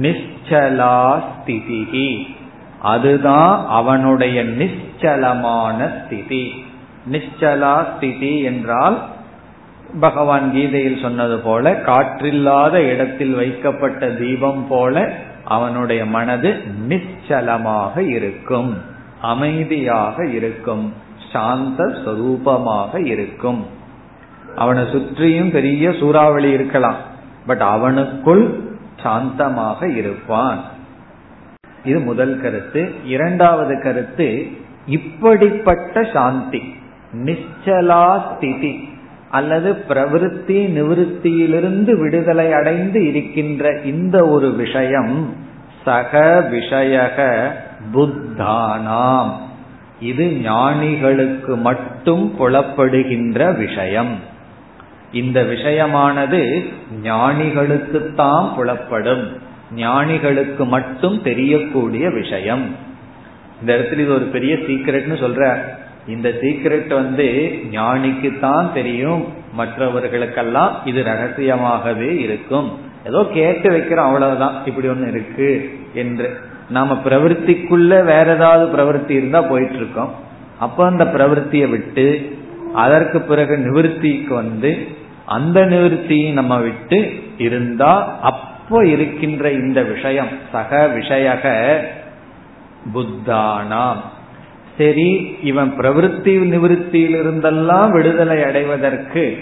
[0.00, 2.26] நிச்சலாஸ்திதிகி
[2.80, 6.64] அதுதான் அவனுடைய நிச்சலமான ஸ்திதி.
[7.12, 9.02] நிச்சலாஸ்திதி என்றால்
[10.00, 15.12] பகவான் கீதையில் சொன்னது போல காற்றில்லாத இடத்தில் வைக்கப்பட்ட தீபம் போல
[15.44, 18.78] அவனுடைய மனது நிச்சலமாக இருக்கும்
[19.20, 20.92] அமைதியாக இருக்கும்
[21.32, 23.66] சாந்த ஸ்வரூபமாக இருக்கும்.
[24.56, 26.96] அவனை சுற்றியும் பெரிய சூறாவளி இருக்கலாம்
[27.46, 28.44] பட் அவனுக்குள்
[29.02, 30.60] சாந்தமாக இருப்பான்.
[31.84, 32.94] இது முதல் கருத்து.
[33.04, 34.46] இரண்டாவது கருத்து
[34.86, 36.74] இப்படிப்பட்ட சாந்தி
[37.24, 38.94] நிச்சலா ஸ்திதி.
[39.36, 45.34] அல்லது பிரவிற்த்தி நிவிருத்தியிலிருந்து விடுதலை அடைந்து இருக்கின்ற இந்த ஒரு விஷயம்
[45.84, 46.12] சக
[46.52, 47.18] விஷயக
[47.92, 49.30] புத்தானாம்.
[50.00, 54.14] இது ஞானிகளுக்கு மட்டும் புலப்படுகின்ற விஷயம்.
[55.12, 56.68] இந்த விஷயமானது
[57.02, 59.24] ஞானிகளுக்குத்தான் புலப்படும்.
[59.74, 62.64] ஞானிகளுக்கு மட்டும் தெரியக்கூடிய விஷயம்.
[63.60, 65.58] இந்த இடத்துல இது ஒரு பெரிய சீக்கிரட்னு சொல்ற.
[66.08, 67.26] இந்த சீக்கிரட் வந்து
[67.72, 69.22] ஞானிக்கு தான் தெரியும்.
[69.56, 72.68] மற்றவர்களுக்கெல்லாம் இது ரகசியமாகவே இருக்கும்.
[73.04, 74.54] ஏதோ கேட்டு வைக்கிறோம் அவ்வளவுதான்.
[74.64, 76.40] இப்படி ஒண்ணு இருக்கு என்று.
[76.70, 80.12] நாம பிரவருத்திக்குள்ள வேற ஏதாவது பிரவருத்தி இருந்தா போயிட்டு இருக்கோம்
[80.58, 82.36] அப்ப அந்த பிரவருத்தியை விட்டு
[82.74, 84.88] அதற்கு பிறகு நிவர்த்திக்கு வந்து
[85.26, 86.98] அந்த நிவர்த்தியை நம்ம விட்டு
[87.38, 91.44] இருந்தா அப்போ இருக்கின்ற இந்த விஷயம் சக விஷயக
[92.94, 94.02] புத்தானாம்.
[94.78, 99.38] சரி இவன் பிரவருத்தி நிவிருத்தியில் இருந்தெல்லாம் விடுதலை அடைவதற்கு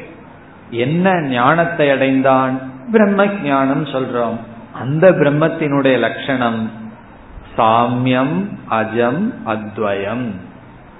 [0.70, 2.72] என்ன ஞானத்தை அடைந்தான்?
[2.92, 4.36] பிரம்ம ஞானம் சொல்றோம்.
[4.72, 6.70] அந்த பிரம்மத்தினுடைய லட்சணம்
[7.56, 10.26] சாமியம் அஜம் அத்வயம்.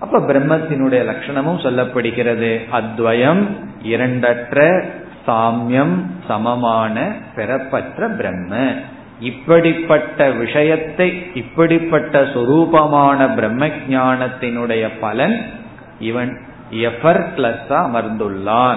[0.01, 2.61] அப்ப பிரம்மத்தினுடைய லட்சணமும் சொல்லப்படுகிறது.
[2.73, 3.47] அத்வயம்
[3.85, 4.85] இரண்டற்ற
[5.27, 8.73] சாமியம் சமமான பெறப்பற்ற பிரம்ம.
[9.21, 15.47] இப்படிப்பட்ட விஷயத்தை இப்படிப்பட்ட சொரூபமான பிரம்ம ஞானத்தினுடைய பலன்
[15.99, 18.77] இவன் எஃபர்ட்லெஸ்ஸா அமர்ந்துள்ளான்.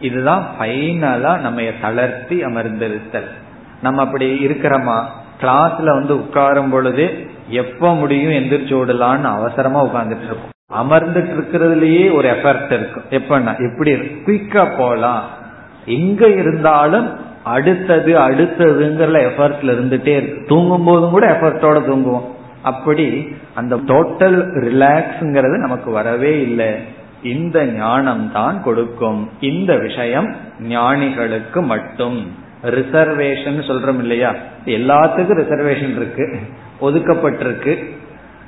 [0.00, 3.30] இதுதான் ஃபைனலா நம்ம தளர்த்தி அமர்ந்திருத்தல்.
[3.82, 5.04] நம்ம அப்படி இருக்கிறோமா?
[5.40, 10.50] கிளாஸ்ல வந்து உட்காரும் பொழுது எப்ப முடியும் எந்திரிச்சு விடலான்னு அவசரமா உட்கார்ந்துட்டு இருக்கும்.
[10.74, 15.24] அமர்ந்துட்டு இருக்கிறதுலயே ஒரு எஃபர்ட் இருக்கும் எப்பன்னா எப்படி குயிக்கா போலாம்.
[15.86, 20.44] எங்க இருந்தாலும் அடுத்தது அடுத்ததுங்கிற எஃபர்ட்ல இருந்துட்டே இருக்கு.
[20.46, 22.24] தூங்கும் போதும் கூட எஃபர்ட்டோட தூங்குவோம்.
[22.62, 26.74] அப்படி அந்த டோட்டல் ரிலாக்ஸ்ங்கிறது நமக்கு வரவே இல்லை.
[27.22, 29.28] இந்த ஞானம் தான் கொடுக்கும்.
[29.40, 32.30] இந்த விஷயம் ஞானிகளுக்கு மட்டும்.
[32.62, 34.34] ரிசர்வேஷன் சொல்றோம் இல்லையா?
[34.64, 36.38] எல்லாத்துக்கும் ரிசர்வேஷன் இருக்கு.
[36.80, 38.00] ஒதுக்கப்பட்டிருக்கு.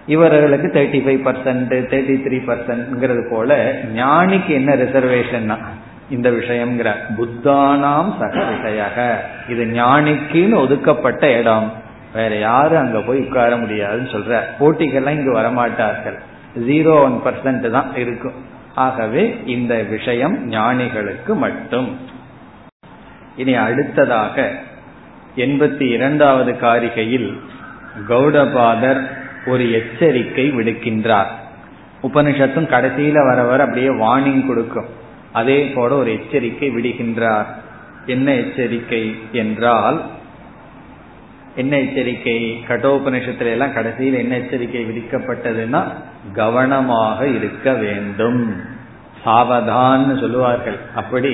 [0.07, 5.57] இவர்களுக்கு thirty five percent thirty three பர்சன்ட்ங்கிறது போல ஞானிக்கு என்ன ரிசர்வேஷன்னா
[6.11, 6.95] இந்த விஷயம்ங்கிற.
[7.19, 9.17] புத்தானாம் சக விஷயக
[9.51, 11.73] இது ஞானிக்குன்னு ஒதுக்கப்பட்ட இடம்.
[12.15, 14.41] வேற யாரும் அங்க போய் உட்கார முடியாதுன்னு சொல்ற.
[14.61, 16.19] போட்டிகள்லாம் இங்கு வரமாட்டார்கள்.
[16.59, 18.33] ஜீரோ ஒன் பர்சன்ட் தான் இருக்கும்.
[18.75, 21.97] ஆகவே இந்த விஷயம் ஞானிகளுக்கு மட்டும்.
[23.37, 24.51] இனி அடுத்ததாக
[25.37, 27.39] எண்பத்தி இரண்டாவது காரிகையில்
[28.09, 29.07] கௌடபாதர்
[29.47, 31.33] ஒரு எச்சரிக்கை விடுக்கின்றார்.
[32.03, 35.03] உபனிஷத்தும் கடைசியில வர வர அப்படியே வார்னிங் கொடுக்கும்.
[35.35, 37.47] அதே போல ஒரு எச்சரிக்கை விடுகின்றார்.
[38.07, 39.99] என்ன எச்சரிக்கை என்றால்
[41.57, 42.39] என்ன எச்சரிக்கை?
[42.69, 45.83] கடோபனிஷத்துல எல்லாம் கடைசியில் என்ன எச்சரிக்கை விதிக்கப்பட்டதுன்னா
[46.33, 48.41] கவனமாக இருக்க வேண்டும்.
[49.25, 50.79] சாவதான்னு சொல்லுவார்கள்.
[50.95, 51.33] அப்படி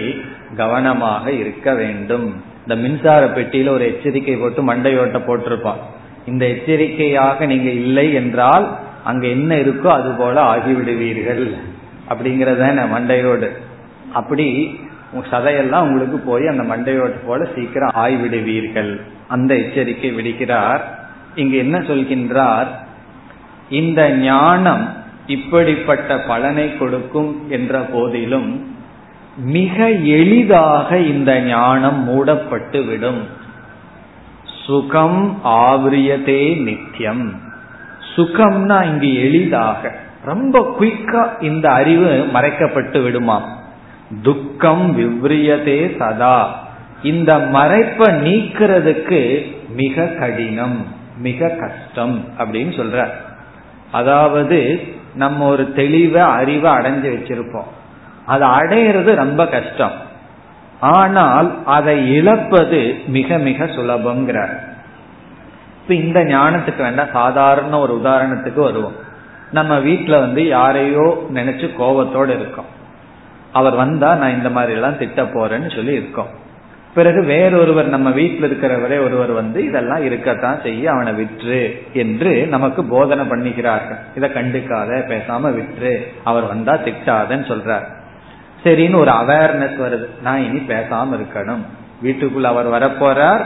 [0.57, 2.27] கவனமாக இருக்க வேண்டும்.
[2.61, 5.81] இந்த மின்சார பெட்டியில ஒரு எச்சரிக்கை போட்டு மண்டையோட்ட போட்டிருப்பான்.
[6.27, 8.67] இந்த எச்சரிக்கையாக நீங்க இல்லை என்றால்
[9.05, 11.45] அங்க என்ன இருக்கோ அது போல ஆகிவிடுவீர்கள்.
[12.09, 13.49] அப்படிங்கறத மண்டையோடு.
[14.13, 14.81] அப்படி
[15.31, 19.01] சதையெல்லாம் உங்களுக்கு போய் அந்த மண்டையோட்டு போல சீக்கிரம் ஆய்விடுவீர்கள்.
[19.29, 20.81] அந்த எச்சரிக்கை விடுக்கிறார்.
[21.35, 22.67] இங்கு என்ன சொல்கின்றார்?
[23.71, 24.89] இந்த ஞானம்
[25.27, 28.75] இப்படிப்பட்ட பலனை கொடுக்கும் என்ற போதிலும்
[29.37, 33.23] மிக எளிதாக இந்த ஞானம் மூடப்பட்டு விடும்
[34.67, 37.41] சுகம் ஆவரியதே நித்தியம்
[38.17, 39.93] சுகம்னா இங்கு எளிதாக.
[40.25, 43.59] ரொம்ப குயிக்கா இந்த அறிவு மறைக்கப்பட்டு விடுமாம்
[44.23, 46.69] துக்கம் விவ்ரியதே சதா.
[47.03, 53.11] இந்த மறைப்பை நீக்கிறதுக்கு மிக கடினம் மிக கஷ்டம் அப்படின்னு சொல்ற.
[53.91, 54.81] அதாவது
[55.15, 57.71] நம்ம ஒரு தெளிவை அறிவை அடைஞ்சு வச்சிருப்போம்.
[58.27, 59.93] அதை அடையிறது ரொம்ப கஷ்டம்.
[60.81, 64.59] ஆனால் அதை இழப்பது மிக மிக சுலபங்கிறார்
[65.83, 68.93] இப்ப இந்த ஞானத்துக்கு வேண்டாம் சாதாரண ஒரு உதாரணத்துக்கு வருவோம்.
[69.53, 72.79] நம்ம வீட்டில் வந்து யாரையோ நினைச்சு கோபத்தோடு இருக்கோம்.
[73.53, 76.39] அவர் வந்தா நான் இந்த மாதிரி எல்லாம் திட்ட போறேன்னு சொல்லி இருக்கோம்.
[76.95, 83.29] பிறகு வேறொருவர் நம்ம வீட்டில் இருக்கிறவரே ஒருவர் வந்து இதெல்லாம் இருக்கத்தான் செய்ய அவனை விற்று என்று நமக்கு போதனை
[83.29, 83.99] பண்ணிக்கிறார்கள்.
[84.17, 87.85] இதை கண்டுக்காத பேசாம விற்று அவர் வந்தா திட்டாதன்னு சொல்றார்.
[88.65, 90.23] சரின்னு ஒரு அவேர்னஸ் வருது.
[90.23, 91.65] நான் இனி பேசாம இருக்கணும்.
[92.05, 93.45] வீட்டுக்குள்ள அவர் வரப்போறார்.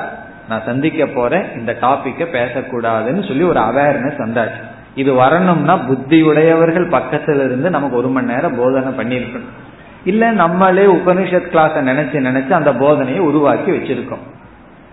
[0.49, 1.45] நான் சந்திக்க போறேன்.
[1.57, 4.73] இந்த டாபிக்க பேசக்கூடாதுன்னு சொல்லி ஒரு அவேர்னஸ் வந்தாச்சு.
[4.95, 9.63] இது வரணும்னா புத்தி உடையவர்கள் பக்கத்துல இருந்து நமக்கு ஒரு மணி நேரம் போதனை பண்ணிருக்கணும்
[10.05, 14.25] இல்ல நம்மளே உபனிஷத் கிளாஸ நினைச்சு நினைச்சு அந்த போதனையை உருவாக்கி வச்சிருக்கோம்.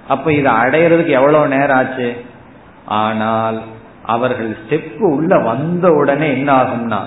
[0.08, 2.15] அப்ப இதை அடையிறதுக்கு எவ்வளவு நேரம் ஆச்சு?
[2.86, 3.62] ஆனால்
[4.06, 7.00] அவர்கள் ஸ்டெப் உள்ள வந்த உடனே என்ன ஆகும்னா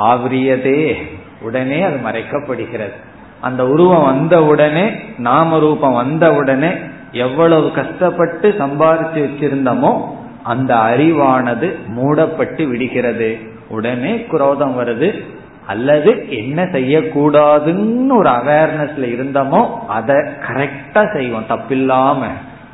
[0.00, 0.94] ஆவரியதே
[1.40, 2.92] உடனே அது மறைக்கப்படுகிறது.
[3.40, 6.70] அந்த உருவம் வந்த உடனே நாம ரூபம் வந்த உடனே
[7.12, 10.00] எவ்வளவு கஷ்டப்பட்டு சம்பாதிச்சு வச்சிருந்தோமோ
[10.42, 13.38] அந்த அறிவானது மூடப்பட்டு விடுகிறது.
[13.68, 15.24] உடனே குரோதம் வருது
[15.66, 21.46] அல்லது என்ன செய்யக்கூடாதுன்னு ஒரு அவேர்னஸ்ல இருந்தோமோ அதை கரெக்டா செய்வோம்.
[21.48, 22.26] தப்பில்லாம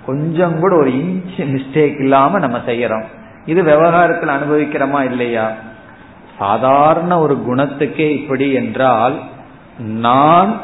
[0.07, 3.05] கொஞ்சம் கூட ஒரு இன்ச் மிஸ்டேக் இல்லாம நம்ம செய்யறோம்.
[3.47, 5.53] இது விவகாரத்தில் அனுபவிக்கிறோமா இல்லையா?
[6.39, 9.21] சாதாரண ஒரு குணத்துக்கே இப்படி என்றால்
[9.79, 10.61] நான்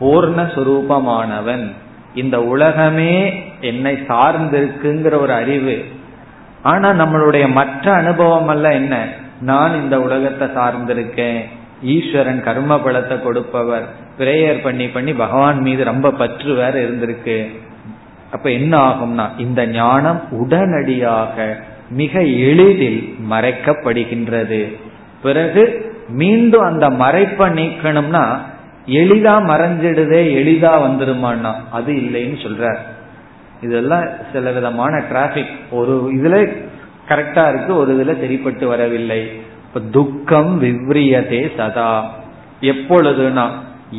[0.00, 1.70] பூர்ணஸ்வரூபமானவன்
[2.14, 5.84] இந்த உலகமே என்னை சார்ந்திருக்குங்கிற ஒரு அறிவு.
[6.62, 9.06] ஆனா நம்மளுடைய மற்ற அனுபவம் எல்லாம் என்ன?
[9.40, 11.44] நான் இந்த உலகத்தை சார்ந்திருக்கேன்.
[11.82, 13.86] ஈஸ்வரன் கர்ம பலத்தை கொடுப்பவர்
[14.18, 17.38] பிரேயர் பண்ணி பண்ணி பகவான் மீது ரொம்ப பற்று வேற இருந்திருக்கு.
[18.30, 21.56] அப்ப என்ன ஆகும்னா இந்த ஞானம் உடனடியாக
[21.90, 24.62] மிக எளிதில் மறைக்கப்படுகின்றது.
[25.22, 25.62] பிறகு
[26.08, 28.24] மீண்டும் அந்த மறைப்பை நீக்கணும்னா
[28.86, 32.76] எளிதா மறைஞ்சிடுதே எளிதா வந்துருமான்னா அது இல்லைன்னு சொல்ற
[33.60, 36.36] இதெல்லாம் சில விதமான டிராபிக் ஒரு இதுல
[37.08, 39.22] கரெக்டா இருக்கு ஒரு இதுல சரிப்பட்டு வரவில்லை.
[39.90, 42.18] துக்கம் விவ்ரியதே சதா.
[42.60, 43.50] எப்பொழுதுனா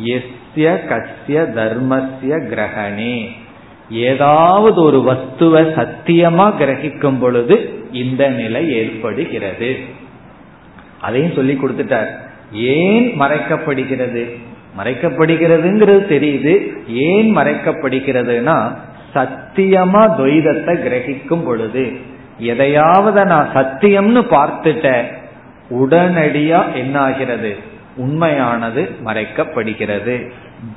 [0.04, 3.28] எஸ்ய கஸ்ய தர்மஸ்ய கிரகணே.
[3.90, 9.76] ஏதாவது ஒரு வஸ்துவ சத்தியமா கிரகிக்கும் பொழுது இந்த நிலை ஏற்படுகிறது.
[11.00, 12.10] அதையும் சொல்லி கொடுத்துட்டார்.
[12.52, 14.38] ஏன் மறைக்கப்படுகிறது?
[14.78, 16.68] மறைக்கப்படுகிறதுங்கிறது தெரியுது.
[16.88, 18.74] ஏன் மறைக்கப்படுகிறதுனா
[19.14, 21.92] சத்தியமா துவைதத்தை கிரகிக்கும் பொழுது.
[22.38, 25.18] எதையாவது நான் சத்தியம்னு பார்த்துட்டேன்
[25.70, 27.56] உடனடியா என்ன ஆகிறது
[27.96, 30.30] உண்மையானது மறைக்கப்படுகிறது.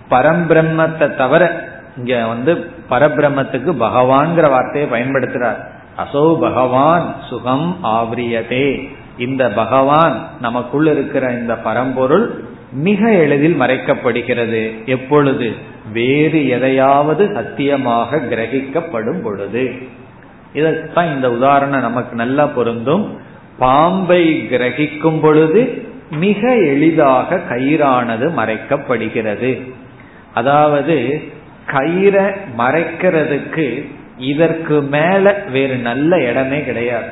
[0.09, 2.53] பரம்பிரம்மத்தை தவிர இங்க வந்து
[2.89, 5.57] பரபிரம்மத்துக்கு பகவான்கிற வார்த்தையை பயன்படுத்துறார்.
[5.97, 8.89] அசோ பகவான் சுகம் ஆவரியதே.
[9.17, 14.83] இந்த பகவான் நமக்குள் இருக்கிற இந்த பரம்பொருள் மிக எளிதில் மறைக்கப்படுகிறது.
[14.85, 15.51] எப்பொழுது?
[15.93, 19.71] வேறு எதையாவது சத்தியமாக கிரகிக்கப்படும் பொழுது.
[20.53, 23.19] இதத்தான் இந்த உதாரணம் நமக்கு நல்லா பொருந்தும்.
[23.57, 25.61] பாம்பை கிரகிக்கும் பொழுது
[26.11, 29.71] மிக எளிதாக கயிறானது மறைக்கப்படுகிறது.
[30.33, 31.21] அதாவது
[31.67, 37.09] கயிறை மறைக்கிறதுக்கு இதற்கு மேல வேறு நல்ல இடமே கிடையாது.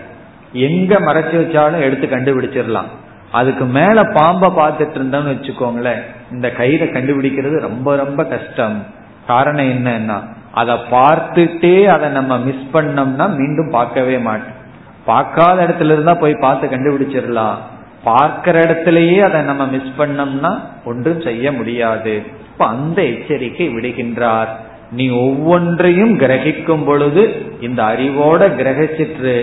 [0.53, 2.89] எங்க மறைச்சு வச்சாலும் எடுத்து கண்டுபிடிச்சிடலாம்.
[3.31, 6.01] அதுக்கு மேல பாம்பை பார்த்துட்டு இருந்தோம்னு வச்சுக்கோங்களேன்
[6.31, 8.85] இந்த கயிறை கண்டுபிடிக்கிறது ரொம்ப ரொம்ப கஷ்டம்.
[9.27, 10.19] காரணம் என்னன்னா
[10.51, 14.59] அதை பார்த்துட்டே அதை நம்ம மிஸ் பண்ணோம்னா மீண்டும் பார்க்கவே மாட்டோம்.
[15.05, 17.55] பார்க்காத இடத்துல இருந்தா போய் பார்த்து கண்டுபிடிச்சிடலாம்.
[18.03, 22.21] பார்க்கிற இடத்திலேயே அதை நம்ம மிஸ் பண்ணோம்னா ஒன்றும் செய்ய முடியாது.
[22.51, 24.47] இப்ப அந்த எச்சரிக்கை விடுகின்றார்.
[24.91, 27.23] நீ ஒவ்வொன்றையும் கிரகிக்கும் பொழுது
[27.61, 29.35] இந்த அறிவோட கிரகிச்சிட்டு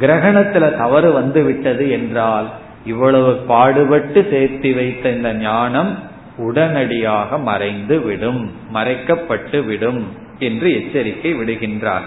[0.00, 2.48] கிரகணத்துல தவறு வந்து விட்டது என்றால்
[2.84, 5.98] இவ்வளவு பாடுபட்டு சேர்த்து வைத்த இந்த ஞானம்
[6.36, 10.02] உடனடியாக மறைந்து விடும் மறைக்கப்பட்டு விடும்
[10.38, 12.06] என்று எச்சரிக்கை விடுகின்றார்.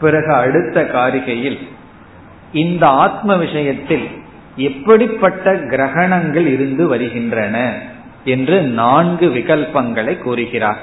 [0.00, 1.58] பிறகு அடுத்த காரிகையில்
[2.52, 4.08] இந்த ஆத்ம விஷயத்தில்
[4.56, 7.78] எப்படிப்பட்ட கிரகணங்கள் இருந்து வருகின்றன
[8.24, 10.78] என்று நான்கு விகல்பங்களை கூறுகிறார்.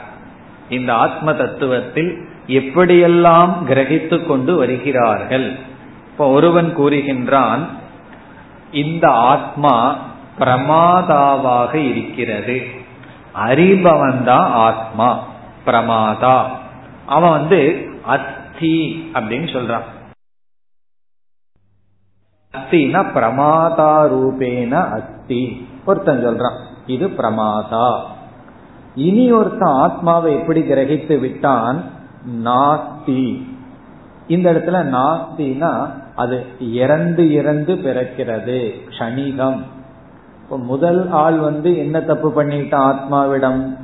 [0.69, 5.51] இந்த ஆத்ம தத்துவத்தில் எப்படியெல்லாம் கிரகித்து கொண்டு வருகிறார்கள்?
[6.11, 7.65] இப்ப ஒருவன் கூறுகின்றான்
[8.71, 9.95] இந்த ஆத்மா
[10.39, 12.67] பிரமாதாவாக இருக்கிறது.
[13.47, 15.27] அறிபவன் தான் ஆத்மா
[15.65, 16.41] பிரமாதா.
[17.05, 17.89] அவன் வந்து
[18.53, 19.87] அஸ்தி அப்படின்னு சொல்றான்.
[22.53, 25.67] அஸ்தினா பிரமாதா ரூபேன அஸ்தி.
[25.85, 28.01] ஒருத்தன் சொல்றான் இது பிரமாதா.
[28.95, 31.83] இனி ஒருத்தன் ஆத்மாவை எப்படி கிரகித்து விட்டான்?
[32.43, 33.43] நாஸ்தி.
[34.27, 39.61] இந்த இடத்துல நாஸ்தினா அது இறந்து இறந்து பிறக்கிறது க்ஷணிகம்.
[40.43, 43.77] இப்போ முதல் ஆள் வந்து என்ன தப்பு பண்ணிட்டான் ஆத்மாவிடம்?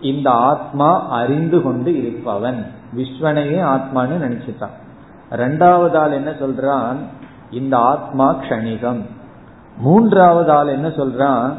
[0.00, 2.82] இந்த ஆத்மா அறிந்து கொண்டு இருப்பவன்.
[2.96, 4.74] விஸ்வனையே ஆத்மான்னு நினைச்சிட்டான்.
[5.30, 6.96] ரெண்டாவது ஆள் என்ன சொல்றான்?
[7.50, 9.06] இந்த ஆத்மா கணிகம்
[9.78, 11.52] மூன்றாவது ஆள் என்ன சொல்றான்?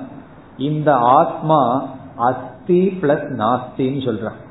[0.58, 1.86] இந்த ஆத்மா
[2.18, 4.44] அஸ்தி பிளஸ் நாஸ்தின்னு சொல்றான்.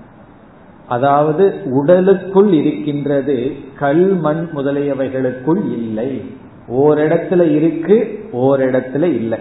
[0.88, 6.37] அதாவது உடலுக்குள் இருக்கின்றது கல் மண் முதலியவைகளுக்குள் இல்லை.
[6.68, 9.38] ஓரிடத்துல இருக்கு ஓரிடத்துல இல்லை.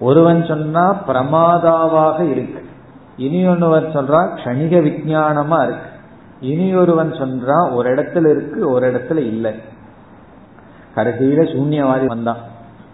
[0.00, 2.64] ஒருவன் சொன்னா பிரமாதாவாக இருக்கு.
[3.16, 5.90] இனி ஒருவன் சொல்றான் கணிக விஜயானமா இருக்கு.
[6.42, 9.52] இனி ஒருவன் சொல்றான் ஒரு இடத்துல இருக்கு ஒரு இடத்துல இல்லை.
[10.94, 12.36] கடைசியில சூன்யவாதி வந்தான்.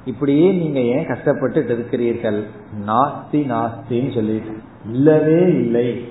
[0.05, 2.47] இப்படியே நீங்க ஏன் கஷ்டப்பட்டு இருக்கிறீர்கள்
[2.87, 4.57] நாஸ்தி நாஸ்தின்னு சொல்லிட்டு.
[4.91, 6.09] இல்லவே இல்லை.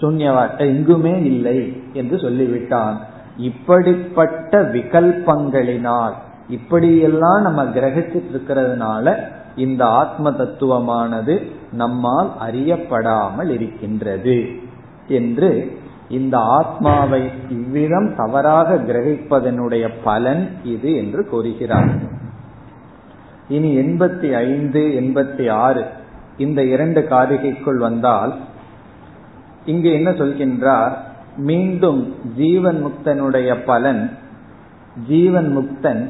[0.00, 2.96] சூன்யவாட்ட எங்குமே இல்லை என்று சொல்லிவிட்டான்.
[3.36, 6.12] இப்படிப்பட்ட விகல்பங்களினால்
[6.48, 9.16] இப்படியெல்லாம் நம்ம கிரகிச்சிட்டு இருக்கிறதுனால
[9.56, 14.46] இந்த ஆத்ம தத்துவமானது நம்மால் அறியப்படாமல் இருக்கின்றது
[15.08, 15.77] என்று
[16.08, 21.90] இந்த ஆத்மாவை இவ்விதம் தவறாக கிரகிப்பதனுடைய பலன் இது என்று கூறுகிறார்.
[23.48, 25.86] இனி எண்பத்தி ஐந்து எண்பத்தி ஆறு
[26.36, 28.36] இந்த இரண்டு காரிகைக்குள் வந்தால்
[29.64, 30.92] இங்கு என்ன சொல்கின்றார்?
[31.36, 34.10] மீண்டும் ஜீவன் முக்தனுடைய பலன்
[35.08, 36.08] ஜீவன் முக்தன்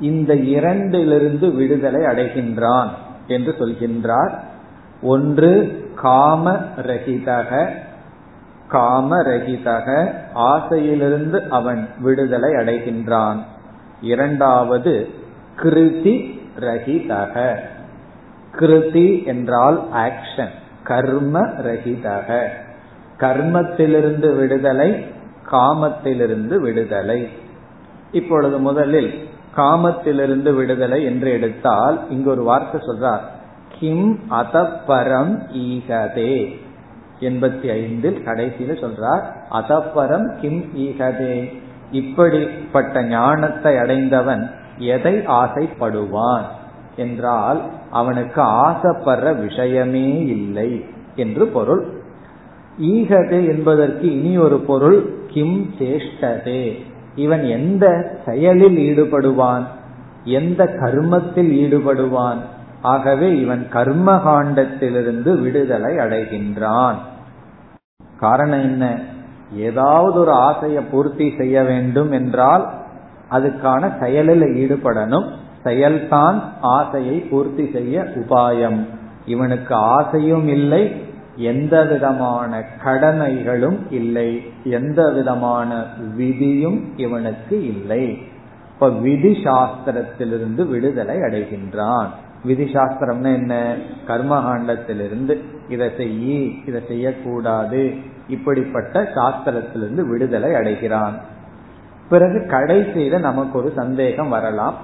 [0.00, 2.88] இந்த இரண்டிலிருந்து விடுதலை அடைகின்றான்
[3.26, 4.38] என்று சொல்கின்றார்.
[5.02, 5.52] ஒன்று
[5.94, 7.68] காம ரகிதக
[8.72, 13.38] காமரகிதக ஆசையிலிருந்து அவன் விடுதலை அடைகின்றான்.
[14.02, 15.08] இரண்டாவது
[15.56, 17.56] கிருதி ரகிதக.
[18.58, 20.50] கிருதி என்றால் ஆக்ஷன்
[20.82, 22.46] கர்ம ரகிதக.
[23.18, 25.04] கர்மத்திலிருந்து விடுதலை
[25.50, 27.28] காமத்திலிருந்து விடுதலை.
[28.12, 33.20] இப்பொழுது முதலில் காமத்திலிருந்து விடுதலை என்று எடுத்தால் இங்கு ஒரு வார்த்தை சொல்றார்.
[33.78, 36.60] கிம் அதப்பரம் ஈகதே.
[37.20, 41.52] எண்பத்தி ஐந்தில் கடைசியில சொல்றார் அதப்பரம் கிம் ஈகதே?
[41.90, 46.44] இப்படிப்பட்ட ஞானத்தை அடைந்தவன் எதை ஆசைப்படுவான்
[46.96, 50.84] என்றால் அவனுக்கு ஆசைப்படுற விஷயமே இல்லை
[51.16, 51.82] என்று பொருள்.
[52.80, 56.82] ஈகதே என்பதற்கு இனி ஒரு பொருள் கிம் சேஷ்டதே?
[57.14, 59.64] இவன் எந்த செயலில் ஈடுபடுவான்?
[60.24, 62.38] எந்த கர்மத்தில் ஈடுபடுவான்?
[62.82, 66.94] ஆகவே இவன் கர்ம காண்டத்திலிருந்து விடுதலை அடைகின்றான்.
[68.18, 68.98] காரணம் என்ன?
[69.56, 72.70] ஏதாவது ஒரு ஆசையை பூர்த்தி செய்ய வேண்டும் என்றால்
[73.30, 75.30] அதுக்கான செயலில் ஈடுபடணும்.
[75.64, 78.86] செயல்தான் ஆசையை பூர்த்தி செய்ய உபாயம்.
[79.26, 81.02] இவனுக்கு ஆசையும் இல்லை
[81.36, 85.84] எந்த விதமான கடமைகளும் இல்லை எந்த விதமான
[86.16, 88.18] விதியும் இவனுக்கு இல்லை.
[88.72, 92.08] இப்ப விதி சாஸ்திரத்திலிருந்து விடுதலை அடைகின்றான்.
[92.44, 93.76] விதி சாஸ்திரம்னா என்ன?
[94.06, 97.94] கர்மகாண்டத்திலிருந்து இதை செய்யி இதை செய்யக்கூடாது.
[98.28, 101.14] இப்படிப்பட்ட சாஸ்திரத்திலிருந்து விடுதலை அடைகிறான்.
[102.08, 104.74] பிறகு கடைசியில நமக்கு ஒரு சந்தேகம் வரலாம்.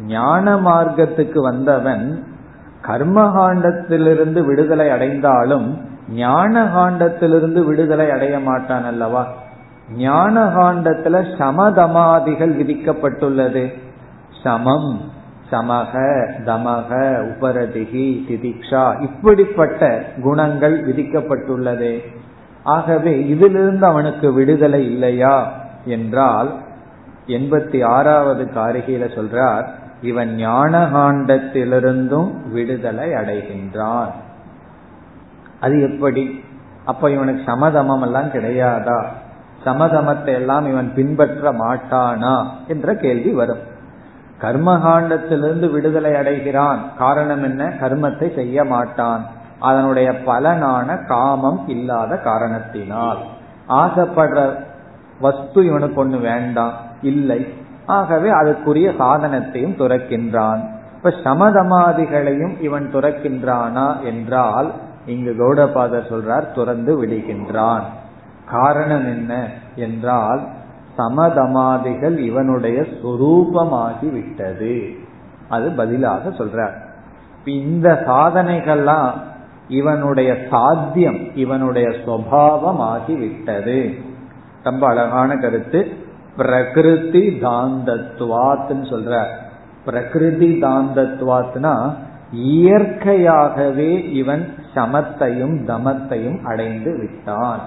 [0.00, 2.24] ஞான மார்க்கத்துக்கு வந்தவன்
[2.86, 9.26] கர்மகாண்டத்திலிருந்து விடுதலை அடைந்தாலும் ஞான காண்டத்திலிருந்து விடுதலை அடைய மாட்டான் அல்லவா?
[9.96, 13.72] ஞான காண்டத்துல சமதமாதிகள் விதிக்கப்பட்டுள்ளது.
[14.42, 15.00] சமம்.
[15.50, 15.92] சமக
[16.46, 16.90] தமக
[17.26, 22.00] உபரதிகி திதிக்ஷா இப்படிப்பட்ட குணங்கள் விதிக்கப்பட்டுள்ளதே.
[22.62, 25.52] ஆகவே இதிலிருந்து அவனுக்கு விடுதலை இல்லையா
[25.84, 26.54] என்றால்
[27.26, 29.66] எண்பத்தி ஆறாவது காரிகையில சொல்றார்
[30.02, 34.10] இவன் ஞானகாண்டத்திலிருந்தும் விடுதலை அடைகின்றான்.
[35.60, 36.44] அது எப்படி?
[36.84, 39.04] அப்ப இவனுக்கு சமதமம் எல்லாம் கிடையாதா?
[39.64, 42.46] சமதமத்தை எல்லாம் இவன் பின்பற்ற மாட்டானா?
[42.68, 43.74] என்ற கேள்வி வரும்.
[44.40, 46.96] கர்மகாண்டத்திலிருந்து விடுதலை அடைகிறான்.
[46.98, 47.64] காரணம் என்ன?
[47.64, 49.26] கர்மத்தை செய்ய மாட்டான்.
[49.60, 53.18] அதனுடைய பலனான காமம் இல்லாத காரணத்தினால்.
[53.68, 54.64] ஆசைப்படுற
[55.20, 56.72] வஸ்து இவனுக்கு ஒண்ணு வேண்டாம்.
[57.02, 57.54] இல்லை.
[57.86, 60.68] ஆகவே அதுக்குரிய சாதனத்தையும் துறக்கின்றான்.
[60.96, 64.72] இப்ப சமதமாதிகளையும் இவன் துறக்கின்றானா என்றால்
[65.06, 67.82] இங்கு கௌடபாதர் சொல்றார் துறந்து விடுகின்றான்.
[68.50, 69.48] காரணம் என்ன?
[69.76, 70.40] என்றால்
[70.98, 74.94] சமதமாதிகள் இவனுடைய சொரூபமாகி விட்டது.
[75.48, 76.74] அது பதிலாக சொல்றார்.
[77.44, 79.10] இந்த சாதனைகள்லாம்
[79.68, 83.94] இவனுடைய சாத்தியம் இவனுடைய சுவாவமாகி விட்டது.
[84.62, 86.04] ரொம்ப அழகான கருத்து.
[86.36, 89.24] பிரகிருதி தாந்தத்வாத்னு சொல்ற
[89.84, 91.94] பிரகிருதி தாந்தத்வாத்னா
[92.32, 97.60] இயற்கையாகவே இவன் சமத்தையும் தமத்தையும் அடைந்து விட்டான்.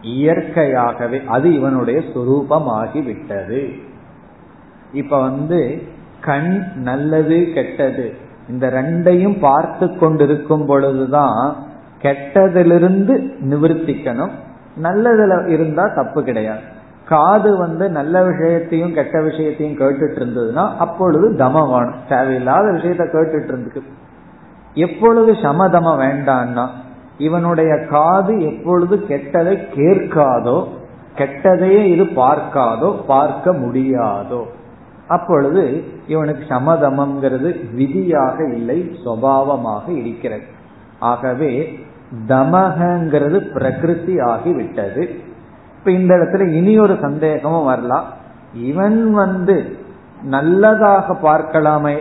[0.00, 3.68] இயற்கையாகவே அது இவனுடைய சுரூபமாகி விட்டது
[4.92, 5.82] இப்ப வந்து
[6.20, 8.14] கண் நல்லது கெட்டது
[8.48, 11.56] இந்த ரெண்டையும் பார்த்து கொண்டிருக்கும் பொழுதுதான்
[12.02, 14.30] கெட்டதிலிருந்து நிவர்த்திக்கணும்.
[14.82, 16.60] நல்லதுல இருந்தா தப்பு கிடையாது.
[17.08, 21.94] காது வந்து நல்ல விஷயத்தையும் கெட்ட விஷயத்தையும் கேட்டுட்டு இருந்ததுன்னா அப்பொழுது தமம் வேணும்.
[22.08, 23.82] தேவையில்லாத விஷயத்த கேட்டுட்டு இருந்துக்கு.
[24.74, 26.68] எப்பொழுது சமதமம் வேண்டான்னா
[27.18, 30.66] இவனுடைய காது எப்பொழுது கெட்டதை கேட்காதோ
[31.16, 34.42] கெட்டதையே இது பார்க்காதோ பார்க்க முடியாதோ.
[35.08, 40.42] அப்பொழுது இவனுக்கு சமதமம்ங்கிறது விதியாக இல்லை சுவாவமாக இருக்கிறது.
[40.98, 41.78] ஆகவே
[42.28, 45.02] தமகங்கிறது பிரகிருதி ஆகிவிட்டது
[45.78, 48.04] இப்ப இந்த இடத்துல இனி ஒரு சந்தேகமும் வரலாம்.
[48.54, 49.76] இவன் வந்து
[50.22, 51.96] நல்லதாக பார்க்கலாமே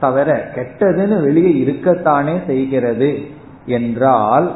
[0.00, 3.38] தவிர கெட்டதுன்னு வெளியே இருக்கத்தானே செய்கிறது.
[3.78, 4.46] என்றால்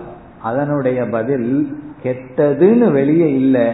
[0.43, 1.51] அதனுடைய பதில்
[2.05, 3.67] கெட்டதுன்னு வெளியே இல்லை.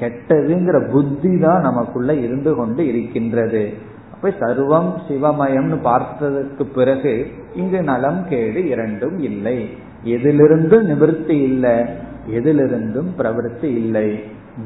[0.00, 3.62] கெட்டதுங்கிற புத்தி தான் நமக்குள்ள இருந்து கொண்டு இருக்கின்றது.
[4.12, 7.12] அப்ப சர்வம் சிவமயம்னு பார்த்ததற்கு பிறகு
[7.54, 9.58] இங்கு நலம் கேடு இரண்டும் இல்லை.
[10.14, 11.76] எதிலிருந்தும் நிவர்த்தி இல்லை
[12.38, 14.08] எதிலிருந்தும் பிரவருத்தி இல்லை.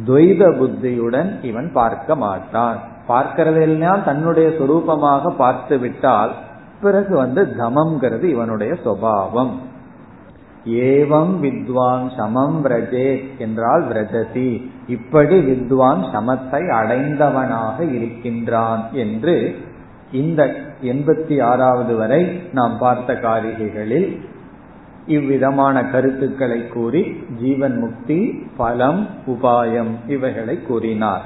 [0.07, 2.79] துவைத புத்தியுடன் இவன் பார்க்க மாட்டான்.
[3.09, 6.33] பார்க்கிறதெல்லாம் தன்னுடைய சொரூபமாக பார்த்து விட்டால்
[6.83, 9.53] பிறகு வந்து தமம்ங்கிறது இவனுடைய சுவாவம்
[10.67, 19.57] ஏவம் வித்வான் சமம் விரஜே என்றால் விரஜதி இப்படி வித்வான் சமத்தை அடைந்தவனாக இருக்கின்றான் என்று
[20.13, 24.21] இந்த எண்பத்தி ஆறாவது வரை நாம் பார்த்த காரிகைகளில்
[25.07, 31.23] இவ்விதமான கருத்துக்களை கூறி ஜீவன் முக்தி பலம் உபாயம் இவைகளை கூறினார்.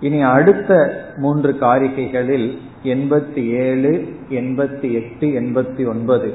[0.00, 6.34] இனி அடுத்த மூன்று காரிகைகளில் எண்பத்தி ஏழு எண்பத்தி எட்டு எண்பத்தி ஒன்பது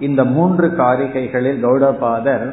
[0.00, 2.52] இந்த மூன்று காரிகைகளில் கௌடபாதர்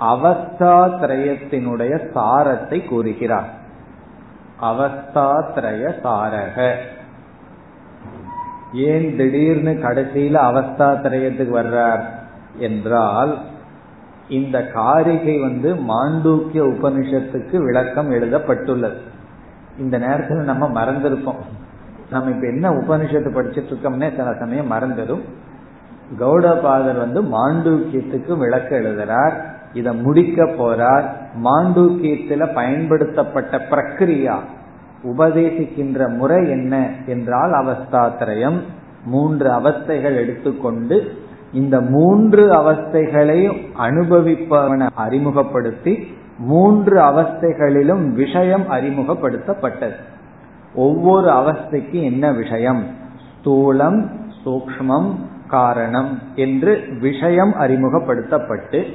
[0.00, 3.48] அவஸ்தாத்ரயத்தினுடைய சாரத்தை கூறுகிறார்.
[4.62, 6.74] அவஸ்தாத்ரய சாரக.
[8.72, 12.04] ஏன் திடீர்னு கடைசியில அவஸ்தாத்ரயத்துக்கு வர்றார்
[12.56, 13.38] என்றால்
[14.28, 19.00] இந்த காரிகை வந்து மாண்டூக்கிய உபனிஷத்துக்கு விளக்கம் எழுதப்பட்டுள்ளது.
[19.78, 21.38] இந்த நேரத்தில் நம்ம மறந்திருப்போம்.
[22.10, 25.20] நம்ம இப்ப என்ன உபனிஷத்து படிச்சிட்டு இருக்கோம்னே சில சமயம் மறந்துடும்.
[26.16, 29.32] கௌடபாதர் வந்து மாண்டூக்கியத்துக்கு விளக்கு எழுதுறார்.
[29.72, 31.04] இத முடிக்க போறார்.
[31.44, 34.34] மாண்டூக்கியத்துல பயன்படுத்தப்பட்ட பிரக்ரியா
[35.04, 38.60] உபதேசிக்கின்ற முறை என்ன என்றால் அவஸ்தாத்திரயம்.
[39.04, 41.12] மூன்று அவஸ்தைகள் எடுத்துக்கொண்டு
[41.52, 49.94] இந்த மூன்று அவஸ்தைகளையும் அனுபவிப்பவனை அறிமுகப்படுத்தி மூன்று அவஸ்தைகளிலும் விஷயம் அறிமுகப்படுத்தப்பட்டது.
[50.74, 52.82] ஒவ்வொரு அவஸ்தைக்கு என்ன விஷயம்?
[53.30, 54.06] ஸ்தூலம்
[54.44, 55.14] சூக்மம்
[55.48, 58.86] காரணம் என்று விஷயம் அறிமுகப்படுத்தப்பட்டு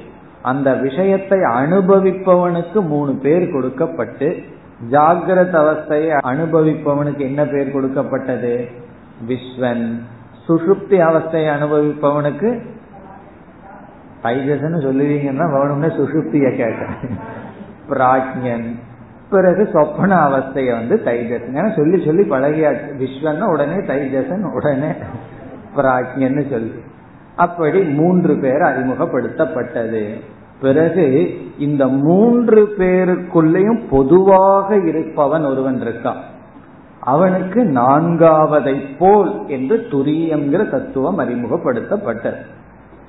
[0.42, 4.38] அந்த விஷயத்தை அனுபவிப்பவனுக்கு மூணு பேர் கொடுக்கப்பட்டு
[4.92, 8.68] ஜாகிரத அவஸ்தையை அனுபவிப்பவனுக்கு என்ன பேர் கொடுக்கப்பட்டது?
[9.28, 10.00] விஸ்வன்.
[10.48, 12.62] சுஷுப்தி அவஸ்தையை அனுபவிப்பவனுக்கு
[14.24, 17.18] தைஜசன்னு சொல்லுவீங்கன்னா வேணும்னே சுஷுப்திய கேட்டேன்.
[17.90, 18.76] பிராஜ்யன்.
[19.30, 22.92] பிறகு சொப்பன அவஸ்தைய வந்து தைஜசன் ஏன்னா சொல்லி சொல்லி பழகியாச்சு.
[23.00, 24.92] விஸ்வன்னா உடனே தைஜசன் உடனே
[25.76, 26.74] பிராஜ்யன்னு சொல்லி.
[27.36, 30.20] அப்படி மூன்று பேர் அறிமுகப்படுத்தப்பட்டது.
[30.62, 31.06] பிறகு
[31.58, 36.22] இந்த மூன்று பேருக்குள்ளேயும் பொதுவாக இருப்பவன் ஒருவன் இருக்கான்.
[37.00, 42.42] அவனுக்கு நான்காவதை போல் என்று துரியங்கிற தத்துவம் அறிமுகப்படுத்தப்பட்டது.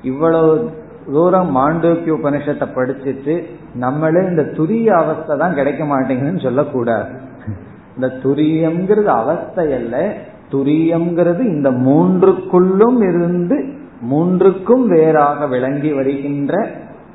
[0.02, 0.70] இவ்வளவு
[1.12, 3.44] தூரம் மாண்டோக்கிய உபனிஷத்தை படிச்சுட்டு
[3.74, 7.08] நம்மளே இந்த துரிய அவஸ்தை தான் கிடைக்க மாட்டேங்குதுன்னு சொல்லக்கூடாது.
[7.94, 10.14] இந்த துரியம்ங்கிறது அவஸ்தை அல்ல
[10.54, 13.72] துரியம்ங்கிறது இந்த மூன்றுக்குள்ளும் இருந்து
[14.10, 16.70] மூன்றுக்கும் வேறாக விளங்கி வருகின்ற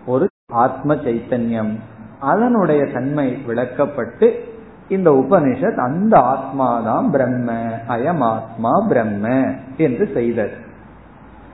[0.05, 1.73] ஒரு ஆத்ம சைத்தன்யம்.
[2.19, 4.31] அதனுடைய தன்மை விளக்கப்பட்டு
[4.89, 7.51] இந்த உபனிஷத் அந்த ஆத்மாதான் பிரம்ம
[7.87, 9.43] அயம் ஆத்மா பிரம்ம
[9.77, 10.51] என்று செய்தது.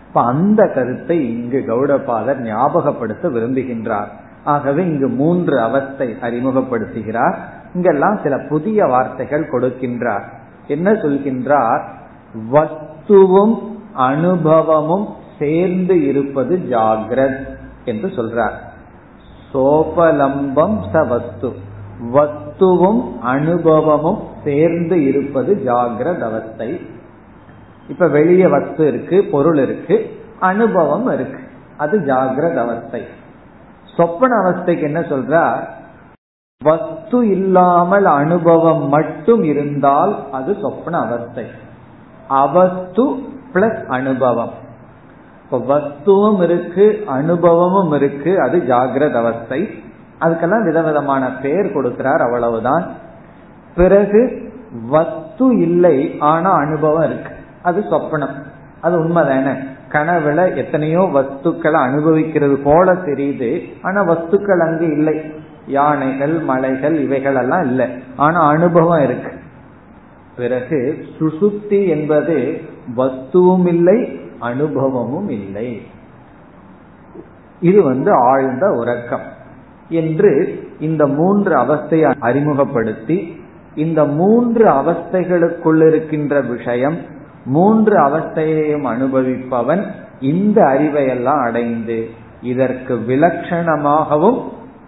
[0.07, 4.07] இப்ப அந்த கருத்தை இங்கு கௌடபாதர் ஞாபகப்படுத்த விரும்புகின்றார்.
[4.43, 7.36] ஆகவே இங்கு மூன்று அவஸ்தை அறிமுகப்படுத்துகிறார்.
[7.73, 10.23] இங்கெல்லாம் சில புதிய வார்த்தைகள் கொடுக்கின்றார்.
[10.68, 11.84] என்ன சொல்கின்றார்?
[12.51, 18.55] வஸ்துவும் அனுபவமும் சேர்ந்து இருப்பது ஜாகிரத் என்று சொல்றார்.
[19.53, 21.53] சோபலம்பம் ச வஸ்து.
[22.13, 26.82] வஸ்துவும் அனுபவமும் சேர்ந்து இருப்பது ஜாகிரத அவஸ்தை.
[27.88, 31.39] இப்ப வெளியே வஸ்து இருக்கு பொருள் இருக்கு அனுபவம் இருக்கு.
[31.78, 33.01] அது ஜாகிரத அவஸ்தை.
[33.97, 35.63] சொப்பன அவஸ்தைக்கு என்ன சொல்ற
[37.16, 41.45] வஸ்து இல்லாமல் அனுபவம் மட்டும் இருந்தால் அது சொப்பன அவஸ்தை
[42.28, 43.03] அவஸ்து
[43.53, 44.53] பிளஸ் அனுபவம்.
[45.43, 49.61] இப்ப வஸ்துவும் இருக்கு அனுபவமும் இருக்கு அது ஜாகிரத அவஸ்தை.
[50.22, 52.86] அதுக்கெல்லாம் விதவிதமான பெயர் கொடுக்கிறார் அவ்வளவுதான்.
[53.76, 54.22] பிறகு
[54.89, 57.32] வஸ்து இல்லை ஆனா அனுபவம் இருக்கு.
[57.63, 58.36] அது சொப்பனம்
[58.82, 59.55] அது உண்மைதானே?
[59.89, 63.51] கனவுல எத்தனையோ வஸ்துக்களை அனுபவிக்கிறது போல தெரியுது
[63.82, 65.18] ஆனா வஸ்துக்கள் அங்கு இல்லை.
[65.68, 67.88] யானைகள் மலைகள் இவைகள் எல்லாம் இல்லை.
[68.16, 69.32] ஆனா அனுபவம் இருக்கு.
[70.36, 72.61] பிறகு சுசுப்தி என்பது
[72.97, 75.82] வஸ்துவும் இல்லை அனுபவமும் இல்லை.
[77.59, 79.34] இது வந்து ஆழ்ந்த உறக்கம்.
[79.89, 83.43] என்று இந்த மூன்று அவஸ்தையை அறிமுகப்படுத்தி
[83.76, 86.97] இந்த மூன்று அவஸ்தைகளுக்குள் இருக்கின்ற விஷயம்
[87.45, 89.86] மூன்று அவஸ்தையையும் அனுபவிப்பவன்
[90.20, 92.09] இந்த அறிவையெல்லாம் அடைந்து
[92.41, 94.43] இதற்கு விலட்சணமாகவும்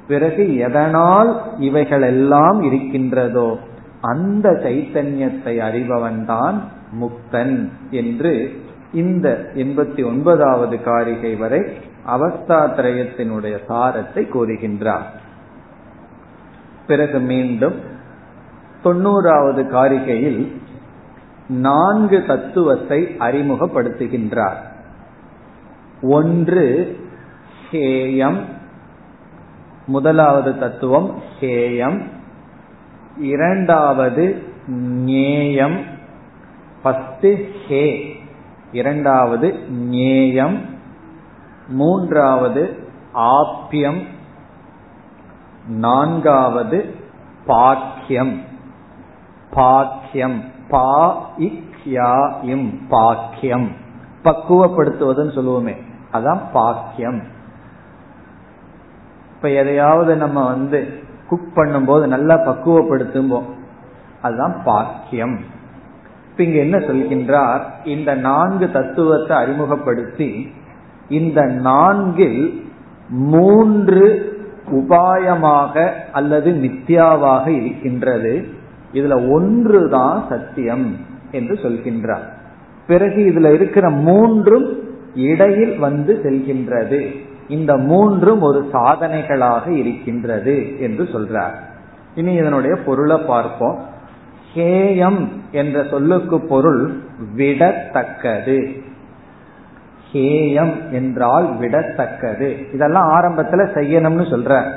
[0.08, 3.58] பிறகு எதனால் இவைகளெல்லாம் இருக்கின்றதோ
[4.01, 6.58] அந்த சைத்தன்யத்தை அறிபவன்தான்
[6.99, 8.62] முக்தன் என்று
[8.93, 11.62] இந்த எண்பத்தி ஒன்பதாவது காரிகை வரை
[12.08, 15.08] அவஸ்தாத்திரயத்தினுடைய சாரத்தை கூறுகின்றார்.
[16.88, 17.78] பிறகு மீண்டும்
[18.84, 20.41] தொண்ணூறாவது காரிகையில்
[21.47, 24.60] நான்கு தத்துவத்தை அறிமுகப்படுத்துகின்றார்.
[26.01, 26.97] ஒன்று
[27.72, 28.39] ஹேயம்
[29.88, 32.01] முதலாவது தத்துவம் ஹேயம்
[33.17, 34.43] இரண்டாவது
[35.05, 35.83] ஞேயம்.
[36.83, 38.15] பத்து ஹே.
[38.71, 40.59] இரண்டாவது ஞேயம்.
[41.67, 44.05] மூன்றாவது ஆப்பியம்
[45.67, 46.95] நான்காவது
[47.45, 48.41] பாக்கியம்.
[49.51, 50.43] பாக்கியம்.
[50.69, 53.71] பா இக்யாயும் பாக்கியம்.
[54.23, 55.75] பக்குவப்படுத்துவதுன்னு சொல்லுவோமே.
[56.13, 57.35] அதான் பாக்கியம்.
[59.38, 60.88] இப்ப எதையாவது நம்ம வந்து
[61.27, 63.45] குக் பண்ணும்போது நல்லா பக்குவப்படுத்தும்போம்.
[64.21, 65.39] அதுதான் பாக்கியம்.
[66.31, 67.61] இப்ப இங்க என்ன சொல்கின்றார்?
[67.85, 70.51] இந்த நான்கு தத்துவத்தை அறிமுகப்படுத்தி
[71.09, 72.65] இந்த நான்கில்
[73.09, 74.35] மூன்று
[74.71, 78.47] உபாயமாக அல்லது மித்யாவாக இருக்கின்றது.
[78.93, 80.95] இதுல ஒன்று தான் சத்தியம்
[81.31, 82.27] என்று சொல்கின்றார்.
[82.88, 84.79] பிறகு இதுல இருக்கிற மூன்றும்
[85.15, 87.25] இடையில் வந்து செல்கின்றது.
[87.47, 91.55] இந்த மூன்றும் ஒரு சாதனைகளாக இருக்கின்றது என்று சொல்றார்.
[92.15, 93.79] இனி இதனுடைய பொருளை பார்ப்போம்.
[94.55, 96.99] ஹேயம் என்ற சொல்லுக்கு பொருள்
[97.37, 98.81] விடத்தக்கது.
[100.13, 102.73] ஹேயம் என்றால் விடத்தக்கது.
[102.73, 104.71] இதெல்லாம் ஆரம்பத்துல செய்யணும்னு சொல்ற.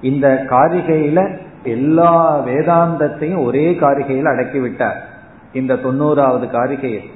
[0.00, 5.08] இந்த காரிகையில எல்லா வேதாந்தத்தையும் ஒரே காரிகையில் அடக்கி விட்டார்
[5.52, 7.10] இந்த தொண்ணூறாவது காரிகையில்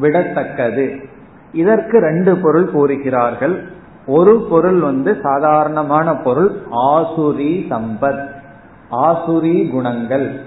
[0.00, 1.04] விடத்தக்கது.
[1.52, 3.64] இதற்கு ரெண்டு பொருள் கூறுகிறார்கள்.
[4.06, 8.28] ஒரு பொருள் வந்து சாதாரணமான பொருள் ஆசுரி சம்பத்.
[8.90, 10.40] ஆசுரி குணங்கள்.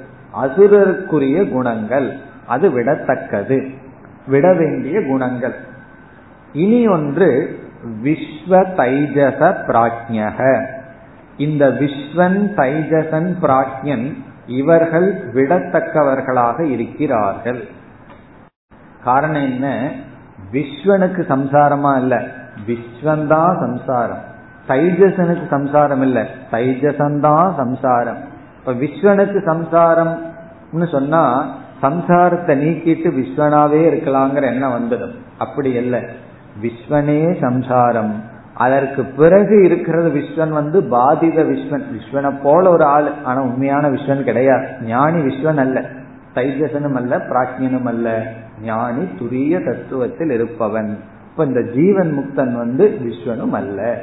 [0.44, 2.14] அசுரருக்குரிய குணங்கள்.
[2.48, 3.74] அது விடத்தக்கது.
[4.28, 5.56] விட வேண்டிய குணங்கள்.
[6.54, 7.60] இனி ஒன்று
[8.04, 10.66] விஸ்வ தைஜச பிராஜ்யக.
[11.38, 14.14] இந்த விஸ்வன் தைஜசன் பிராஜ்யன்
[14.48, 17.68] இவர்கள் விடத்தக்கவர்களாக இருக்கிறார்கள்.
[19.04, 19.92] காரணம் என்ன?
[20.52, 22.28] விஸ்வனுக்கு சம்சாரமா இல்ல.
[22.68, 24.24] விஸ்வந்தான் சம்சாரம்.
[24.68, 26.28] தைஜசனுக்கு சம்சாரம் இல்ல.
[26.52, 28.18] தைஜசந்தான் சம்சாரம்.
[28.60, 36.02] இப்ப விஸ்வனுக்கு சம்சாரம்னு சொன்னா சம்சாரத்தை நீக்கிட்டு விஸ்வனாவே இருக்கலாங்கிற எண்ணம் வந்துடும் அப்படி இல்லை.
[36.62, 38.34] விஸ்வனே சம்சாரம்.
[38.56, 41.84] அதற்கு பிறகு இருக்கிறது விஸ்வன் வந்து பாதித விஸ்வன்.
[41.92, 43.12] விஸ்வனை போல ஒரு ஆள்.
[43.24, 44.68] ஆனா உண்மையான விஸ்வன் கிடையாது.
[44.82, 45.90] ஞானி விஸ்வன் அல்ல.
[46.36, 48.24] தைஜசனும் அல்ல பிராஜ்யனும் அல்ல.
[48.62, 50.98] ஞானி துரிய தத்துவத்தில் இருப்பவன்.
[51.30, 54.02] இப்ப இந்த ஜீவன் முக்தன் வந்து விஸ்வனும் அல்ல.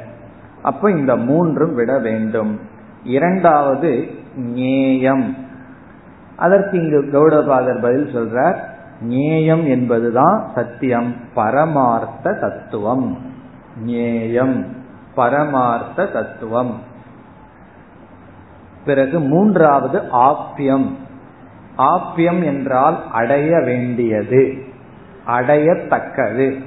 [0.63, 2.61] அப்ப இந்த மூன்றும் விட வேண்டும்.
[3.05, 4.07] இரண்டாவது
[4.39, 5.25] ஞேயம்.
[6.37, 8.57] அதற்கு இங்கு கௌடபாதர் பதில் சொல்றார்
[9.09, 13.31] ஞேயம் என்பதுதான் சத்தியம் பரமார்த்த தத்துவம்.
[13.87, 14.65] ஞேயம்
[15.15, 16.79] பரமார்த்த தத்துவம்.
[18.85, 20.97] பிறகு மூன்றாவது ஆப்பியம்
[21.79, 24.65] ஆப்பியம் என்றால் அடைய வேண்டியது
[25.27, 26.63] அடையத்தக்கது.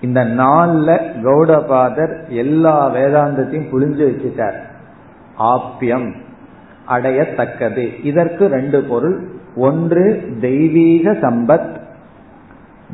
[0.00, 4.58] இந்த நாள்ல கௌடபாதர் எல்லா வேதாந்தத்தையும் புளிஞ்சு வச்சுட்டார்.
[5.38, 6.14] ஆப்பியம்
[6.88, 8.04] அடையத்தக்கது.
[8.04, 9.34] இதற்கு ரெண்டு பொருள்.
[9.56, 11.84] ஒன்று தெய்வீக சம்பத்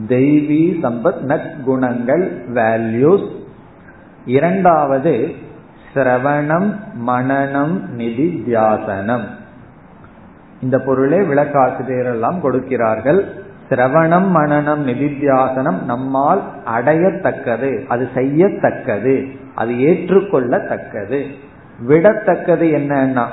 [0.09, 3.29] தெய்வீ சம்பத் நற்குணங்கள் வேல்யூஸ்
[4.27, 5.35] இரண்டாவது
[5.95, 6.75] சிரவணம்
[7.07, 9.25] மனநம் நிதித்தியாசனம்
[10.61, 13.25] இந்த பொருளே விளக்காசிரியர் எல்லாம் கொடுக்கிறார்கள்.
[13.71, 17.87] சிரவணம் மனநம் நிதித்தியாசனம் நம்மால் அடையத்தக்கது.
[17.87, 19.39] அது செய்யத்தக்கது.
[19.55, 21.27] அது ஏற்றுக்கொள்ளத்தக்கது.
[21.89, 23.25] விடத்தக்கது என்னன்னா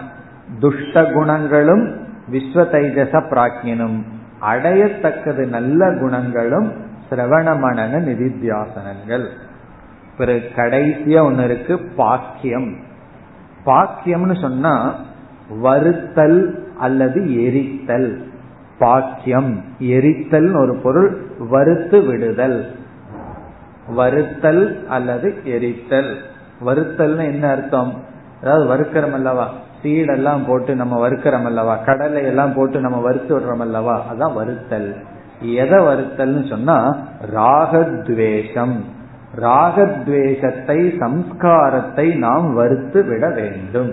[0.59, 1.89] துஷ்ட குணங்களும்
[2.31, 4.03] விஸ்வ தைஜச பிராக்யனும்
[4.41, 6.71] அடையத்தக்கது நல்ல குணங்களும்
[7.09, 9.25] சிரவண மனன நிதித்தியாசனங்கள்.
[10.17, 12.75] பிறகு கடைசியா ஒன்னு இருக்கு பாக்கியம்.
[13.65, 14.95] பாக்கியம்னு சொன்னா
[15.63, 18.23] வருத்தல் அல்லது எரித்தல்.
[18.79, 22.75] பாக்கியம் எரித்தல் ஒரு பொருள் வறுத்து விடுதல்.
[23.95, 26.15] வருத்தல் அல்லது எரித்தல்.
[26.65, 27.93] வருத்தல்னு என்ன அர்த்தம்?
[28.43, 29.49] அதாவது வறுக்கிறோம் அல்லவா
[29.83, 34.89] சீடெல்லாம் போட்டு நம்ம வறுக்கிறோம் அல்லவா கடலை எல்லாம் போட்டு நம்ம வறுத்து விடுறோம் அல்லவா அதான் வருத்தல்.
[35.41, 36.97] எதை வருத்தல்னு சொன்னா
[37.33, 38.77] ராகத்வேஷம்.
[39.35, 43.91] ராகத்வேஷத்தை சம்ஸ்காரத்தை நாம் வறுத்து விட வேண்டும்.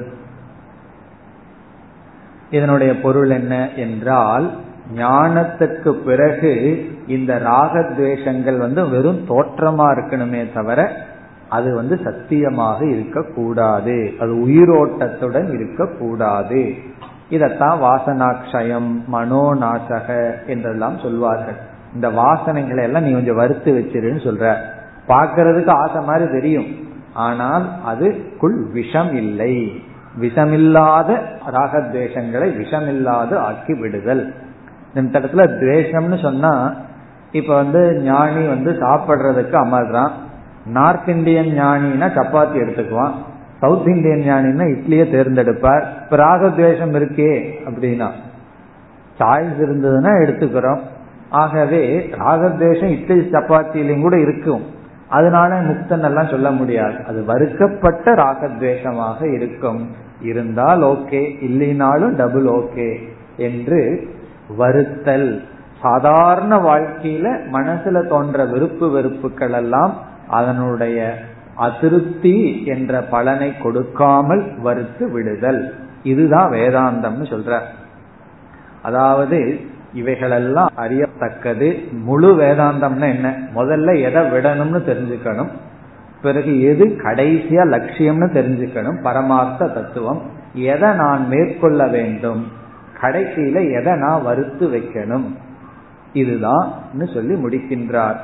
[2.51, 4.51] இதனுடைய பொருள் என்ன என்றால்
[4.97, 6.53] ஞானத்துக்கு பிறகு
[7.07, 10.80] இந்த ராகத்வேஷங்கள் வந்து வெறும் தோற்றமா இருக்கணுமே தவிர
[11.49, 14.12] அது வந்து சத்தியமாக இருக்கக்கூடாது.
[14.20, 16.74] அது உயிரோட்டத்துடன் இருக்கக்கூடாது.
[17.30, 21.57] இதத்தான் வாசனாட்சயம் மனோநாசக என்றெல்லாம் சொல்வார்கள்.
[21.94, 24.55] இந்த வாசனைகளை எல்லாம் நீ கொஞ்சம் வறுத்து வச்சிருன்னு சொல்ற.
[25.09, 26.66] பார்க்கறதுக்கு ஆசை மாதிரி தெரியும்.
[27.14, 29.82] ஆனால் அதுக்குள் விஷம் இல்லை.
[30.20, 31.18] விஷமில்லாத
[31.53, 34.34] ராகத்வேஷங்களை விஷமில்லாத ஆக்கி விடுதல்.
[34.94, 36.74] இந்த இடத்துல துவேஷம்னு சொன்னா
[37.32, 40.11] இப்ப வந்து ஞானி வந்து சாப்பிடுறதுக்கு அமர்றான்.
[40.66, 43.12] நார்த் இந்தியன் ஞானினா சப்பாத்தி எடுத்துக்குவான்.
[43.60, 45.82] சவுத் இந்தியன் ஞானினா இட்லியை தேர்ந்தெடுப்பார்.
[46.02, 48.08] இப்ப ராகத்வேஷம் இருக்கே அப்படின்னா
[49.18, 50.80] சாய்ஸ் இருந்ததுன்னா எடுத்துக்கிறோம்.
[51.28, 54.62] ஆகவே ராகத்வேஷம் இட்லி சப்பாத்தியிலையும் கூட இருக்கும்.
[55.08, 56.94] அதனால முக்தன் எல்லாம் சொல்ல முடியாது.
[57.08, 59.90] அது வறுக்கப்பட்ட ராகத்வேஷமாக இருக்கும்.
[60.22, 62.98] இருந்தால் ஓகே இல்லைனாலும் டபுள் ஓகே
[63.36, 64.08] என்று
[64.58, 65.42] வருத்தல்.
[65.82, 71.18] சாதாரண வாழ்க்கையில மனசுல தோன்ற விருப்பு வெறுப்புகள் எல்லாம் அதனுடைய
[71.55, 75.74] அதிருப்தி என்ற பலனை கொடுக்காமல் வறுத்து விடுதல்.
[76.03, 77.61] இதுதான் வேதாந்தம்னு சொல்ற.
[78.83, 79.61] அதாவது
[79.95, 83.39] இவைகளெல்லாம் அறியத்தக்கது முழு வேதாந்தம்னா என்ன?
[83.55, 85.49] முதல்ல எதை விடணும்னு தெரிஞ்சுக்கணும்.
[86.22, 89.03] பிறகு எது கடைசியா லட்சியம்னு தெரிஞ்சுக்கணும்.
[89.03, 90.22] பரமார்த்த தத்துவம்.
[90.55, 92.53] எதை நான் மேற்கொள்ள வேண்டும்?
[93.01, 95.24] கடைசியில எதை நான் வறுத்து வைக்கணும்?
[96.12, 96.72] இதுதான்
[97.14, 98.16] சொல்லி முடிக்கின்றார்.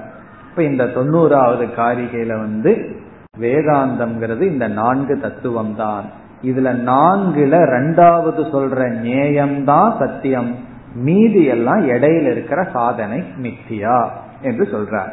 [0.53, 2.97] இப்ப இந்த தொண்ணூறாவது காரிகையில வந்து
[3.41, 6.05] வேதாந்தம்ங்கிறது இந்த நான்கு தத்துவம் தான்
[6.43, 10.55] இதுல நான்குல ரெண்டாவது சொல்ற நேயம்தான் சத்தியம்.
[10.95, 14.09] மீதி எல்லாம் இடையில இருக்கிற சாதனை மித்தியா
[14.43, 15.13] என்று சொல்றார்.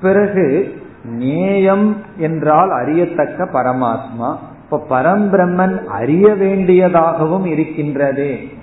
[0.00, 0.74] பிறகு
[1.04, 4.36] நேயம் என்றால் அறியத்தக்க பரமாத்மா.
[4.64, 8.56] இப்ப பரம்பிரம்மன் அறிய வேண்டியதாகவும் இருக்கின்றதே.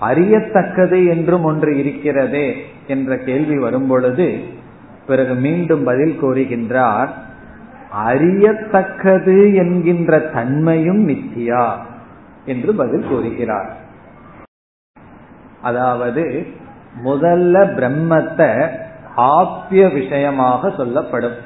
[0.00, 2.56] அறியத்தக்கது என்றும் ஒன்று இருக்கிறதே
[2.86, 4.42] என்ற கேள்வி வரும் பொழுது
[5.06, 7.08] பிறகு மீண்டும் பதில் கூறுகின்றார்
[8.08, 11.72] அறியத்தக்கது என்கின்ற தன்மையும் மித்தியா
[12.44, 13.76] என்று பதில் கூறுகிறார்.
[15.62, 16.46] அதாவது
[17.04, 18.68] முதல்ல பிரம்மத்தை
[19.16, 21.36] ஆப்பிய விஷயமாக சொல்லப்படும்.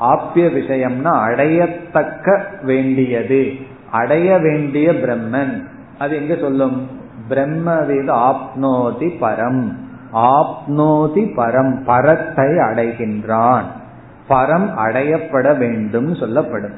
[0.00, 3.52] ஆப்பிய விஷயம்னா அடையத்தக்க வேண்டியது
[3.90, 5.62] அடைய வேண்டிய பிரம்மன்.
[5.98, 6.88] அது எங்க சொல்லும்?
[7.28, 9.83] பிரம்மவித ஆப்னோதி பரம்.
[10.14, 13.62] ஆப்னோதி பரம் பரத்தை அடைகின்றான்.
[14.28, 16.74] பரம் அடையப்பட வேண்டும் சொல்லப்படும்.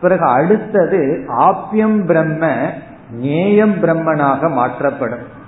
[0.00, 2.70] பிறகு அடுத்தது ஆப்யம் பிரம்ம
[3.10, 5.40] நேயம் பிரம்மனாக மாற்றப்படும்.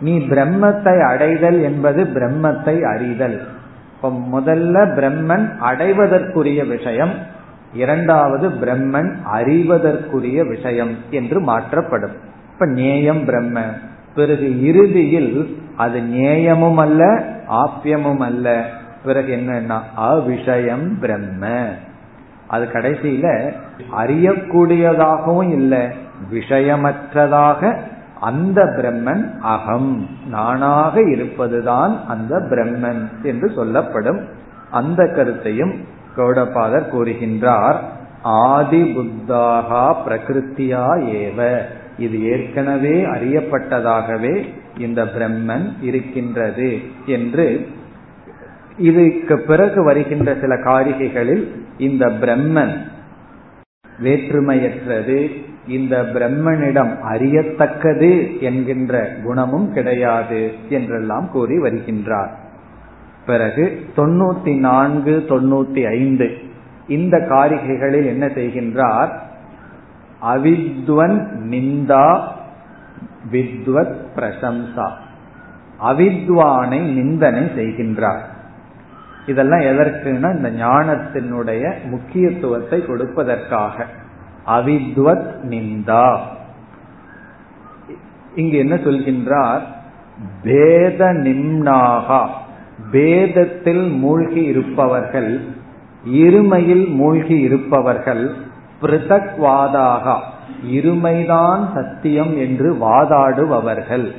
[0.00, 3.46] நீ பிரம்மத்தை அடைதல் என்பது பிரம்மத்தை அறிதல்.
[3.94, 7.12] இப்ப முதல்ல பிரம்மன் அடைவதற்குரிய விஷயம்
[7.74, 12.12] இரண்டாவது பிரம்மன் அறிவதற்குரிய விஷயம் என்று மாற்றப்படும்.
[12.52, 13.60] இப்ப நேயம் பிரம்ம.
[14.14, 18.66] பிறகு இறுதியில் அது நேயமும் அல்ல ஆப்பியமும் அல்ல
[19.04, 19.78] பிறகு என்னன்னா
[20.10, 21.64] அவிஷயம் பிரம்ம.
[22.48, 23.52] அது கடைசியில
[23.98, 25.86] அறியக்கூடியதாகவும் இல்லை
[26.32, 27.76] விஷயமற்றதாக
[28.20, 30.08] அந்த பிரம்மன் அகம்.
[30.30, 34.20] நானாக இருப்பதுதான் அந்த பிரம்மன் என்று சொல்லப்படும்.
[34.70, 35.74] அந்த கருத்தையும்
[36.16, 37.76] கௌடபாதர் கூறுகின்றார்.
[38.22, 40.84] ஆதி புத்தாகா பிரகிருத்தியா
[41.20, 41.58] ஏவ.
[41.98, 47.68] இது ஏற்கனவே அறியப்பட்டதாகவே இந்த பிரம்மன் இருக்கின்றது என்று
[48.78, 51.44] இதுக்கு பிறகு வருகின்ற சில காரிகைகளில்
[51.78, 52.74] இந்த பிரம்மன்
[54.02, 55.30] வேற்றுமையற்றது.
[55.68, 62.30] இந்த பிரம்மனிடம் அறியத்தக்கது என்கின்ற குணமும் கிடையாது என்றெல்லாம் கூறி வருகின்றார்.
[63.26, 66.38] பிறகு தொண்ணூத்தி நான்கு தொண்ணூத்தி ஐந்து
[66.88, 69.08] இந்த காரிகைகளில் என்ன செய்கின்றார்?
[70.22, 72.20] அவித்வன் நிந்தா
[73.32, 74.90] வித்வத் பிரசம்சா.
[75.84, 78.20] அவித்வானை நிந்தனை செய்கின்றார்.
[79.26, 83.84] இதெல்லாம் எதற்குன்னா இந்த ஞானத்தினுடைய முக்கியத்துவத்தை கொடுப்பதற்காக.
[84.46, 86.18] அவித்வத் நிந்தா.
[88.34, 89.60] இங்கு என்ன சொல்கின்றார்?
[90.42, 92.26] பேத நிம்னாகா.
[92.92, 95.40] பேதத்தில் மூழ்கி இருப்பவர்கள்
[96.08, 98.46] இருமையில் மூழ்கி இருப்பவர்கள்
[98.82, 100.16] பிருதக்வாதாக.
[100.66, 104.12] இருமைதான் சத்தியம் என்று வாதாடுபவர்கள்.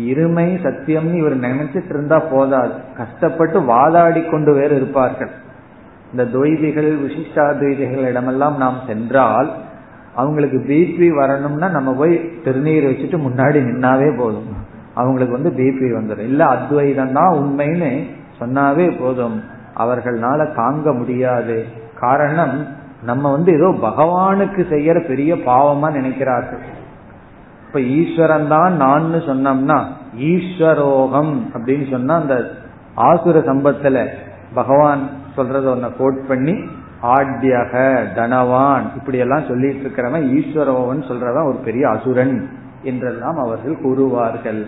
[0.00, 2.72] இருமை சத்தியம்னு இவர் நினைச்சிட்டு இருந்தா போதாது.
[2.96, 5.30] கஷ்டப்பட்டு வாதாடி கொண்டு வேறு இருப்பார்கள்.
[6.10, 9.50] இந்த துவைதிகள் விசிஷ்டாத்வைதிகளிடமெல்லாம் நாம் சென்றால்
[10.14, 14.56] அவங்களுக்கு பிபி வரணும்னா நம்ம போய் திருநீர் வச்சுட்டு முன்னாடி நின்னாவே போதும்.
[14.94, 19.42] அவங்களுக்கு வந்து பிபி வந்துடும் இல்ல அத்வைதம் தான் உண்மைன்னு சொன்னாவே போதும்.
[19.78, 21.64] அவர்களால தாங்க முடியாது.
[22.00, 26.62] காரணம் நம்ம வந்து ஏதோ பகவானுக்கு செய்யற பெரிய பாவமா நினைக்கிறார்கள்.
[27.66, 29.78] இப்ப ஈஸ்வரன் தான் நான் சொன்னோம்னா
[30.32, 32.36] ஈஸ்வரோகம் அப்படின்னு சொன்னா அந்த
[32.96, 34.06] ஆசுர சம்பத்துல
[34.54, 35.02] பகவான்
[35.36, 36.54] சொல்றத ஒன்ன கோட் பண்ணி
[37.02, 37.74] ஆட்யக
[38.16, 42.48] தனவான் இப்படி எல்லாம் சொல்லிட்டு இருக்கிறவன் ஈஸ்வரோகன் சொல்றவன் ஒரு பெரிய அசுரன்
[42.82, 44.62] என்றெல்லாம் அவர்கள் கூறுவார்கள்.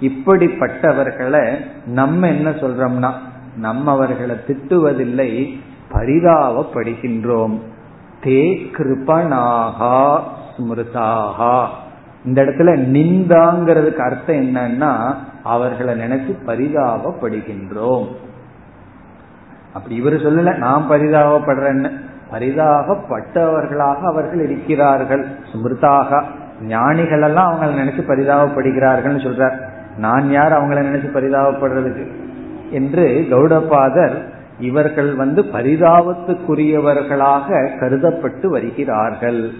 [0.00, 1.44] இப்படிப்பட்டவர்களை
[1.86, 3.10] நம்ம என்ன சொல்றோம்னா
[3.56, 5.30] நம்ம அவர்களை திட்டுவதில்லை
[5.92, 7.58] பரிதாபப்படுகின்றோம்.
[8.24, 10.20] தே கிருபனாகா
[10.56, 11.66] ஸ்மிருதாகா.
[12.24, 18.06] இந்த இடத்துல நிந்தாங்கிறதுக்கு அர்த்தம் என்னன்னா அவர்களை நினைச்சு பரிதாபப்படுகின்றோம்.
[19.72, 21.90] அப்படி இவர் சொல்லல நான் பரிதாபப்படுறேன்னு.
[22.32, 25.26] பரிதாபப்பட்டவர்களாக அவர்கள் இருக்கிறார்கள்.
[25.52, 26.24] ஸ்மிருதாக
[26.62, 29.56] ஞானிகள் எல்லாம் அவங்களை நினைச்சு பரிதாபப்படுகிறார்கள் சொல்றார்.
[29.96, 32.10] நான் யார் அவங்களை நினைச்சு பரிதாபப்படுறதுக்கு?
[32.70, 34.14] என்று கௌடபாதர்
[34.62, 39.52] இவர்கள் வந்து பரிதாபத்துக்குரியவர்களாக கருதப்பட்டு வருகிறார்கள்.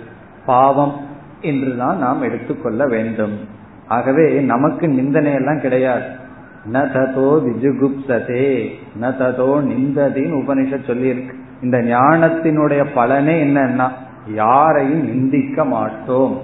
[0.47, 1.01] பாவம்
[1.41, 3.39] என்றுதான் நாம் எடுத்துக்கொள்ள வேண்டும்.
[3.89, 6.05] ஆகவே நமக்கு நிந்தனை எல்லாம் கிடையாது.
[6.73, 8.69] ந ததோ விஜுகுப்சதே
[9.01, 11.33] ந ததோ நிந்ததின்னு உபனிஷத் சொல்லியிருக்கு.
[11.63, 13.89] இந்த ஞானத்தினுடைய பலனே என்னன்னா
[14.35, 16.41] யாரையும் நிந்திக்க மாட்டோம்.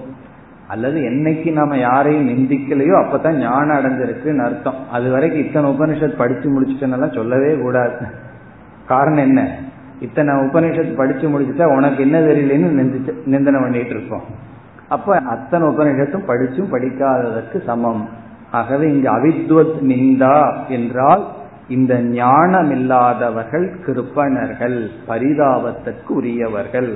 [0.68, 4.74] அல்லது என்னைக்கு நாம யாரையும் நிந்திக்கலையோ அப்பதான் ஞானம் அடைஞ்சிருக்குன்னு அர்த்தம்.
[4.92, 8.26] அது வரைக்கும் இத்தனை உபனிஷத் படிச்சு முடிச்சுட்டேன்னெல்லாம் சொல்லவே கூடாது.
[8.88, 9.40] காரணம் என்ன?
[10.00, 14.22] இத்தனை உபநிஷத்து படிச்சு முடிச்சுட்டா உனக்கு என்ன தெரியலன்னு நிந்தனை பண்ணிட்டு இருக்கோம்.
[14.88, 18.08] அப்ப அத்தனை உபநிஷத்தும் படிச்சும் படிக்காததற்கு சமம்.
[18.50, 21.24] ஆகவே இங்கு அவித்வத் நிந்தா என்றால்
[21.68, 24.78] இந்த ஞானம் இல்லாதவர்கள் கிருப்பணர்கள்
[25.08, 26.90] பரிதாபத்திற்கு உரியவர்கள்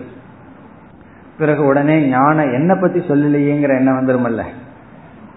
[1.39, 4.43] பிறகு உடனே ஞானம் என்ன பத்தி சொல்லலையேங்கிற என்ன வந்துருமல்ல.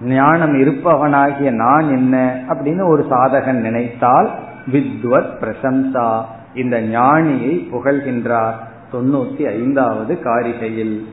[0.01, 2.15] ஞானம் இருப்பவனாகிய நான் என்ன
[2.49, 4.29] அப்படின்னு ஒரு சாதகன் நினைத்தால்
[4.71, 6.09] வித்வத் பிரசம்சா.
[6.55, 8.53] இந்த ஞானியை புகழ்கின்றார்
[8.93, 11.03] தொண்ணூத்தி ஐந்தாவது காரிகையில்.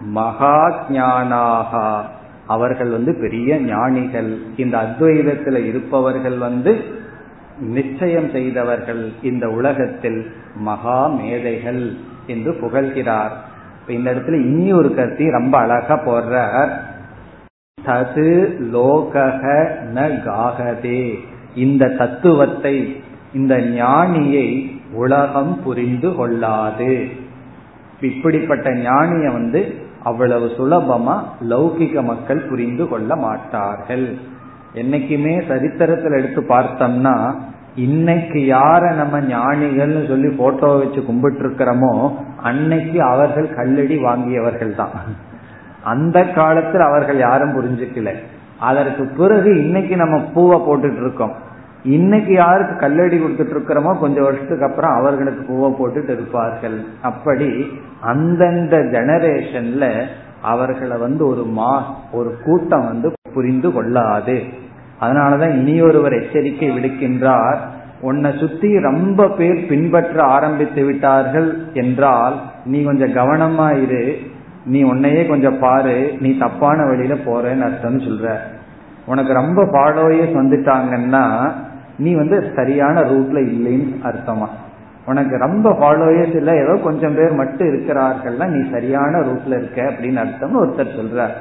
[0.00, 2.00] மகா ஞானாகா
[2.46, 4.38] அவர்கள் வந்து பெரிய ஞானிகள்.
[4.56, 6.84] இந்த அத்வைதத்தில் இருப்பவர்கள் வந்து
[7.60, 11.94] நிச்சயம் செய்தவர்கள் இந்த உலகத்தில் மகா மேதைகள்
[12.26, 13.30] என்று புகழ்கிறார்.
[13.88, 16.70] இந்த இடத்துல இனி ஒரு கருத்தி ரொம்ப அழகா போடுறார்.
[17.84, 19.42] தது லோகக
[19.94, 21.14] ந காகதே.
[21.54, 23.02] இந்த தத்துவத்தை
[23.34, 27.06] இந்த ஞானியை உலகம் புரிந்து கொள்ளாது.
[28.00, 34.16] இப்படிப்பட்ட ஞானிய வந்து அவ்வளவு சுலபமா லௌகிக மக்கள் புரிந்து கொள்ள மாட்டார்கள்.
[34.74, 37.34] என்னைக்குமே சரித்திரத்தில் எடுத்து பார்த்தோம்னா
[37.74, 42.12] இன்னைக்கு யார நம்ம ஞானிகள்னு சொல்லி போட்டோ வச்சு கும்பிட்டு இருக்கிறோமோ
[42.42, 44.90] அன்னைக்கு அவர்கள் கல்லடி வாங்கியவர்கள் தான்.
[45.82, 48.12] அந்த காலத்தில் அவர்கள் யாரும் புரிஞ்சுக்கல.
[48.58, 51.34] அதற்கு பிறகு இன்னைக்கு நம்ம பூவை போட்டுட்டு இருக்கோம்.
[51.84, 56.84] இன்னைக்கு யாருக்கு கல்லடி கொடுத்துட்டு இருக்கிறோமோ கொஞ்சம் வருஷத்துக்கு அப்புறம் அவர்களுக்கு பூவை போட்டுட்டு இருப்பார்கள்.
[57.02, 57.66] அப்படி
[58.00, 60.02] அந்தந்த ஜெனரேஷன்ல
[60.42, 64.42] அவர்களை வந்து ஒரு மா ஒரு கூட்டம் வந்து புரிந்து கொள்ளாது.
[65.00, 67.56] அதனாலதான் ஒருவர் எச்சரிக்கை விடுக்கின்றார்.
[68.00, 74.18] உன்னை சுத்தி ரொம்ப பேர் பின்பற்ற ஆரம்பித்து விட்டார்கள் என்றால் நீ கொஞ்சம் கவனமா இரு.
[74.66, 76.16] நீ உன்னையே கொஞ்சம் பாரு.
[76.20, 78.34] நீ தப்பான வழியில போறேன்னு அர்த்தம்னு சொல்ற.
[79.06, 81.52] உனக்கு ரொம்ப ஃபாலோயர்ஸ் வந்துட்டாங்கன்னா
[82.00, 84.48] நீ வந்து சரியான ரூட்ல இல்லைன்னு அர்த்தமா?
[85.06, 90.62] உனக்கு ரொம்ப ஃபாலோயர்ஸ் இல்ல ஏதோ கொஞ்சம் பேர் மட்டும் இருக்கிறார்கள்னா நீ சரியான ரூட்ல இருக்க அப்படின்னு அர்த்தம்னு
[90.62, 91.36] ஒருத்தர் சொல்றார்.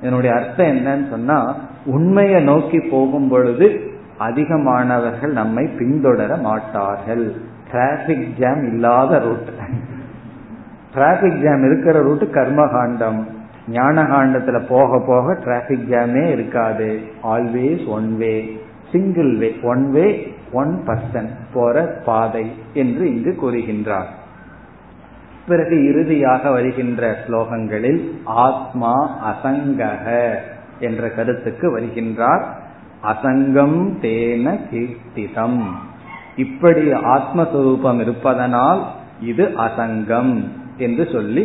[0.00, 1.38] இதனுடைய அர்த்தம் என்னன்னு சொன்னா
[1.86, 3.66] உண்மையை நோக்கி போகும் பொழுது
[4.18, 7.24] அதிகமானவர்கள் நம்மை பின்தொடர மாட்டார்கள்.
[7.70, 9.48] டிராபிக் ஜாம் இல்லாத ரூட்
[10.94, 13.20] டிராபிக் ஜாம் இருக்கிற ரூட் கர்மகாண்டம்.
[13.72, 16.88] ஞானகாண்டத்துல போக போக டிராபிக் ஜாமே இருக்காது.
[17.22, 18.34] Always one way
[18.94, 24.10] single way one way one person போற பாதை என்று இங்கு கூறுகின்றார்.
[25.48, 28.92] பிறகு இறுதியாக வருகின்ற ஸ்லோகங்களில் ஆத்மா
[29.30, 30.06] அசங்கக
[30.80, 32.44] என்ற கருத்துக்கு வருகின்றார்.
[33.02, 35.60] அசங்கம் தேன கீர்த்திதம்.
[36.36, 38.82] இப்படி ஆத்மஸ்வரூபம் இருப்பதனால்
[39.20, 40.34] இது அசங்கம்
[40.78, 41.44] என்று சொல்லி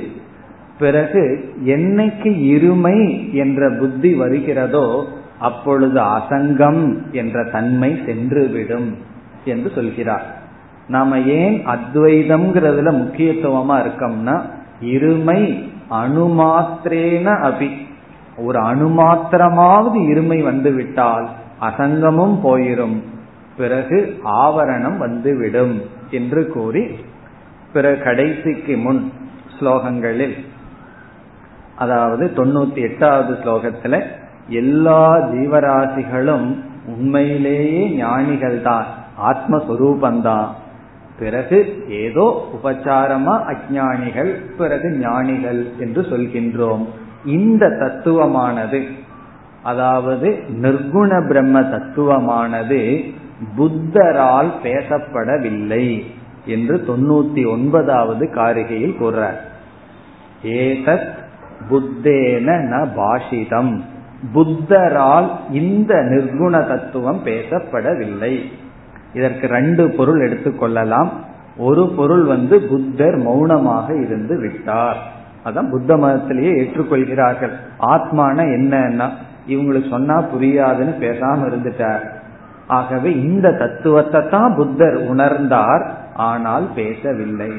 [0.79, 1.23] பிறகு
[1.65, 2.97] என்னைக்கு இருமை
[3.33, 4.87] என்ற புத்தி வருகிறதோ
[5.39, 8.93] அப்பொழுது அசங்கம் என்ற தன்மை சென்றுவிடும்
[9.45, 10.25] என்று சொல்கிறார்.
[10.87, 14.41] நாம ஏன் அத்வைதம்ங்கிறதுல முக்கியத்துவமா இருக்கோம்னா
[14.81, 17.69] இருமை அணுமாத்திரேன அபி.
[18.37, 21.29] ஒரு அணுமாத்திரமாவது இருமை வந்து விட்டால்
[21.61, 22.97] அசங்கமும் போயிரும்.
[23.57, 25.81] பிறகு ஆவரணம் வந்துவிடும்
[26.11, 26.83] என்று கூறி
[27.73, 29.11] பிறகு கடைசிக்கு முன்
[29.59, 30.37] ஸ்லோகங்களில்
[31.75, 34.01] அதாவது தொண்ணூத்தி எட்டாவது ஸ்லோகத்துல
[34.49, 38.85] எல்லா ஜீவராசிகளும் உண்மையிலேயே ஞானிகள் தான்
[39.25, 40.47] ஆத்மஸ்வரூபந்தான்.
[41.19, 46.85] பிறகு ஏதோ உபச்சாரமா அஜானிகள் பிறகு ஞானிகள் என்று சொல்கின்றோம்.
[47.25, 48.87] இந்த தத்துவமானது
[49.63, 53.13] அதாவது நிர்குண பிரம்ம தத்துவமானது
[53.57, 56.03] புத்தரால் பேசப்படவில்லை
[56.45, 59.39] என்று தொண்ணூத்தி ஒன்பதாவது காரிகையில் கூறுறார்.
[60.43, 61.13] ஏதத்
[61.69, 63.79] புத்தேன ந பாஷிதம்.
[64.33, 68.41] புத்தரால் இந்த நிர்குண தத்துவம் பேசப்படவில்லை.
[69.13, 71.09] இதற்கு ரெண்டு பொருள் எடுத்துக்கொள்ளலாம்
[71.57, 74.97] ஒரு பொருள் வந்து புத்தர் மௌனமாக இருந்து விட்டார்.
[75.45, 77.51] அதான் புத்த மதத்திலேயே ஏற்றுக்கொள்கிறார்கள்.
[77.79, 79.09] ஆத்மான என்னன்னா
[79.47, 82.03] இவங்களுக்கு சொன்னா புரியாதுன்னு பேசாம இருந்துட்டார்.
[82.67, 87.51] ஆகவே இந்த தத்துவத்தை தான் புத்தர் உணர்ந்தார் ஆனால் பேசவில்லை.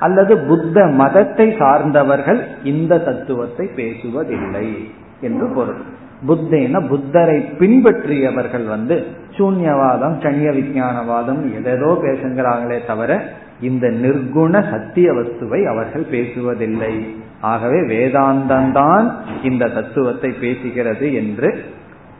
[0.00, 4.90] அல்லது புத்த மதத்தை சார்ந்தவர்கள் இந்த தத்துவத்தை பேசுவதில்லை.
[5.20, 5.80] என்று பொருள்.
[6.28, 9.06] புத்தேன புத்தரை பின்பற்றியவர்கள் வந்து
[9.36, 13.24] சூன்யவாதம் கண்ணிய விஞ்ஞானவாதம் எதோ பேசுகிறாங்களே தவிர
[13.60, 17.06] இந்த நிர்குண சத்திய வஸ்துவை அவர்கள் பேசுவதில்லை.
[17.40, 19.12] ஆகவே வேதாந்தந்தான்
[19.42, 21.64] இந்த தத்துவத்தை பேசுகிறது என்று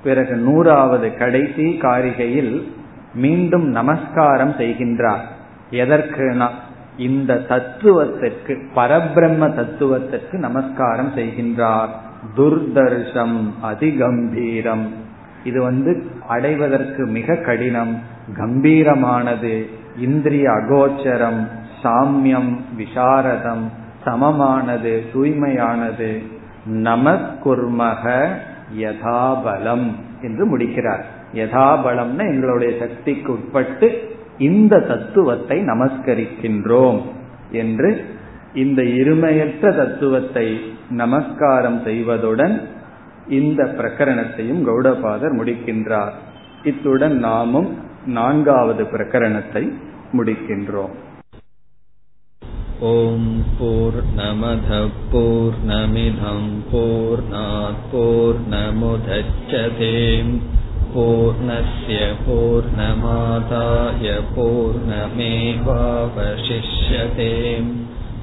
[0.03, 2.63] பிறகு நூறாவது கடைசி காரிகையில்
[3.15, 5.25] மீண்டும் நமஸ்காரம் செய்கின்றார்.
[5.71, 6.49] எதற்குனா
[6.97, 11.93] இந்த தத்துவத்திற்கு பரபிரம்ம தத்துவத்திற்கு நமஸ்காரம் செய்கின்றார்.
[12.37, 14.87] துர்தர்ஷம் அதிகம்பீரம்.
[15.45, 17.99] இது வந்து அடைவதற்கு மிக கடினம்
[18.37, 19.67] கம்பீரமானது
[19.99, 21.41] இந்திரிய அகோச்சரம்
[21.83, 23.65] சாமியம் விசாரதம்
[24.05, 26.23] சமமானது தூய்மையானது.
[26.69, 28.27] நமக்குர்மக
[28.79, 29.87] யதாபலம்
[30.23, 31.05] என்று முடிக்கிறார்.
[31.35, 37.01] யதாபலம்னா எங்களுடைய சக்திக்கு உட்பட்டு இந்த தத்துவத்தை நமஸ்கரிக்கின்றோம்
[37.51, 38.05] என்று
[38.55, 42.69] இந்த இருமையற்ற தத்துவத்தை நமஸ்காரம் செய்வதுடன்
[43.29, 46.13] இந்த பிரகரணத்தையும் கௌடபாதர் முடிக்கின்றார்.
[46.65, 47.77] இத்துடன் நாமும்
[48.07, 49.73] நான்காவது பிரகரணத்தை
[50.13, 50.95] முடிக்கின்றோம்.
[52.81, 56.57] ஓம் போர் நமத போர் நமிதம்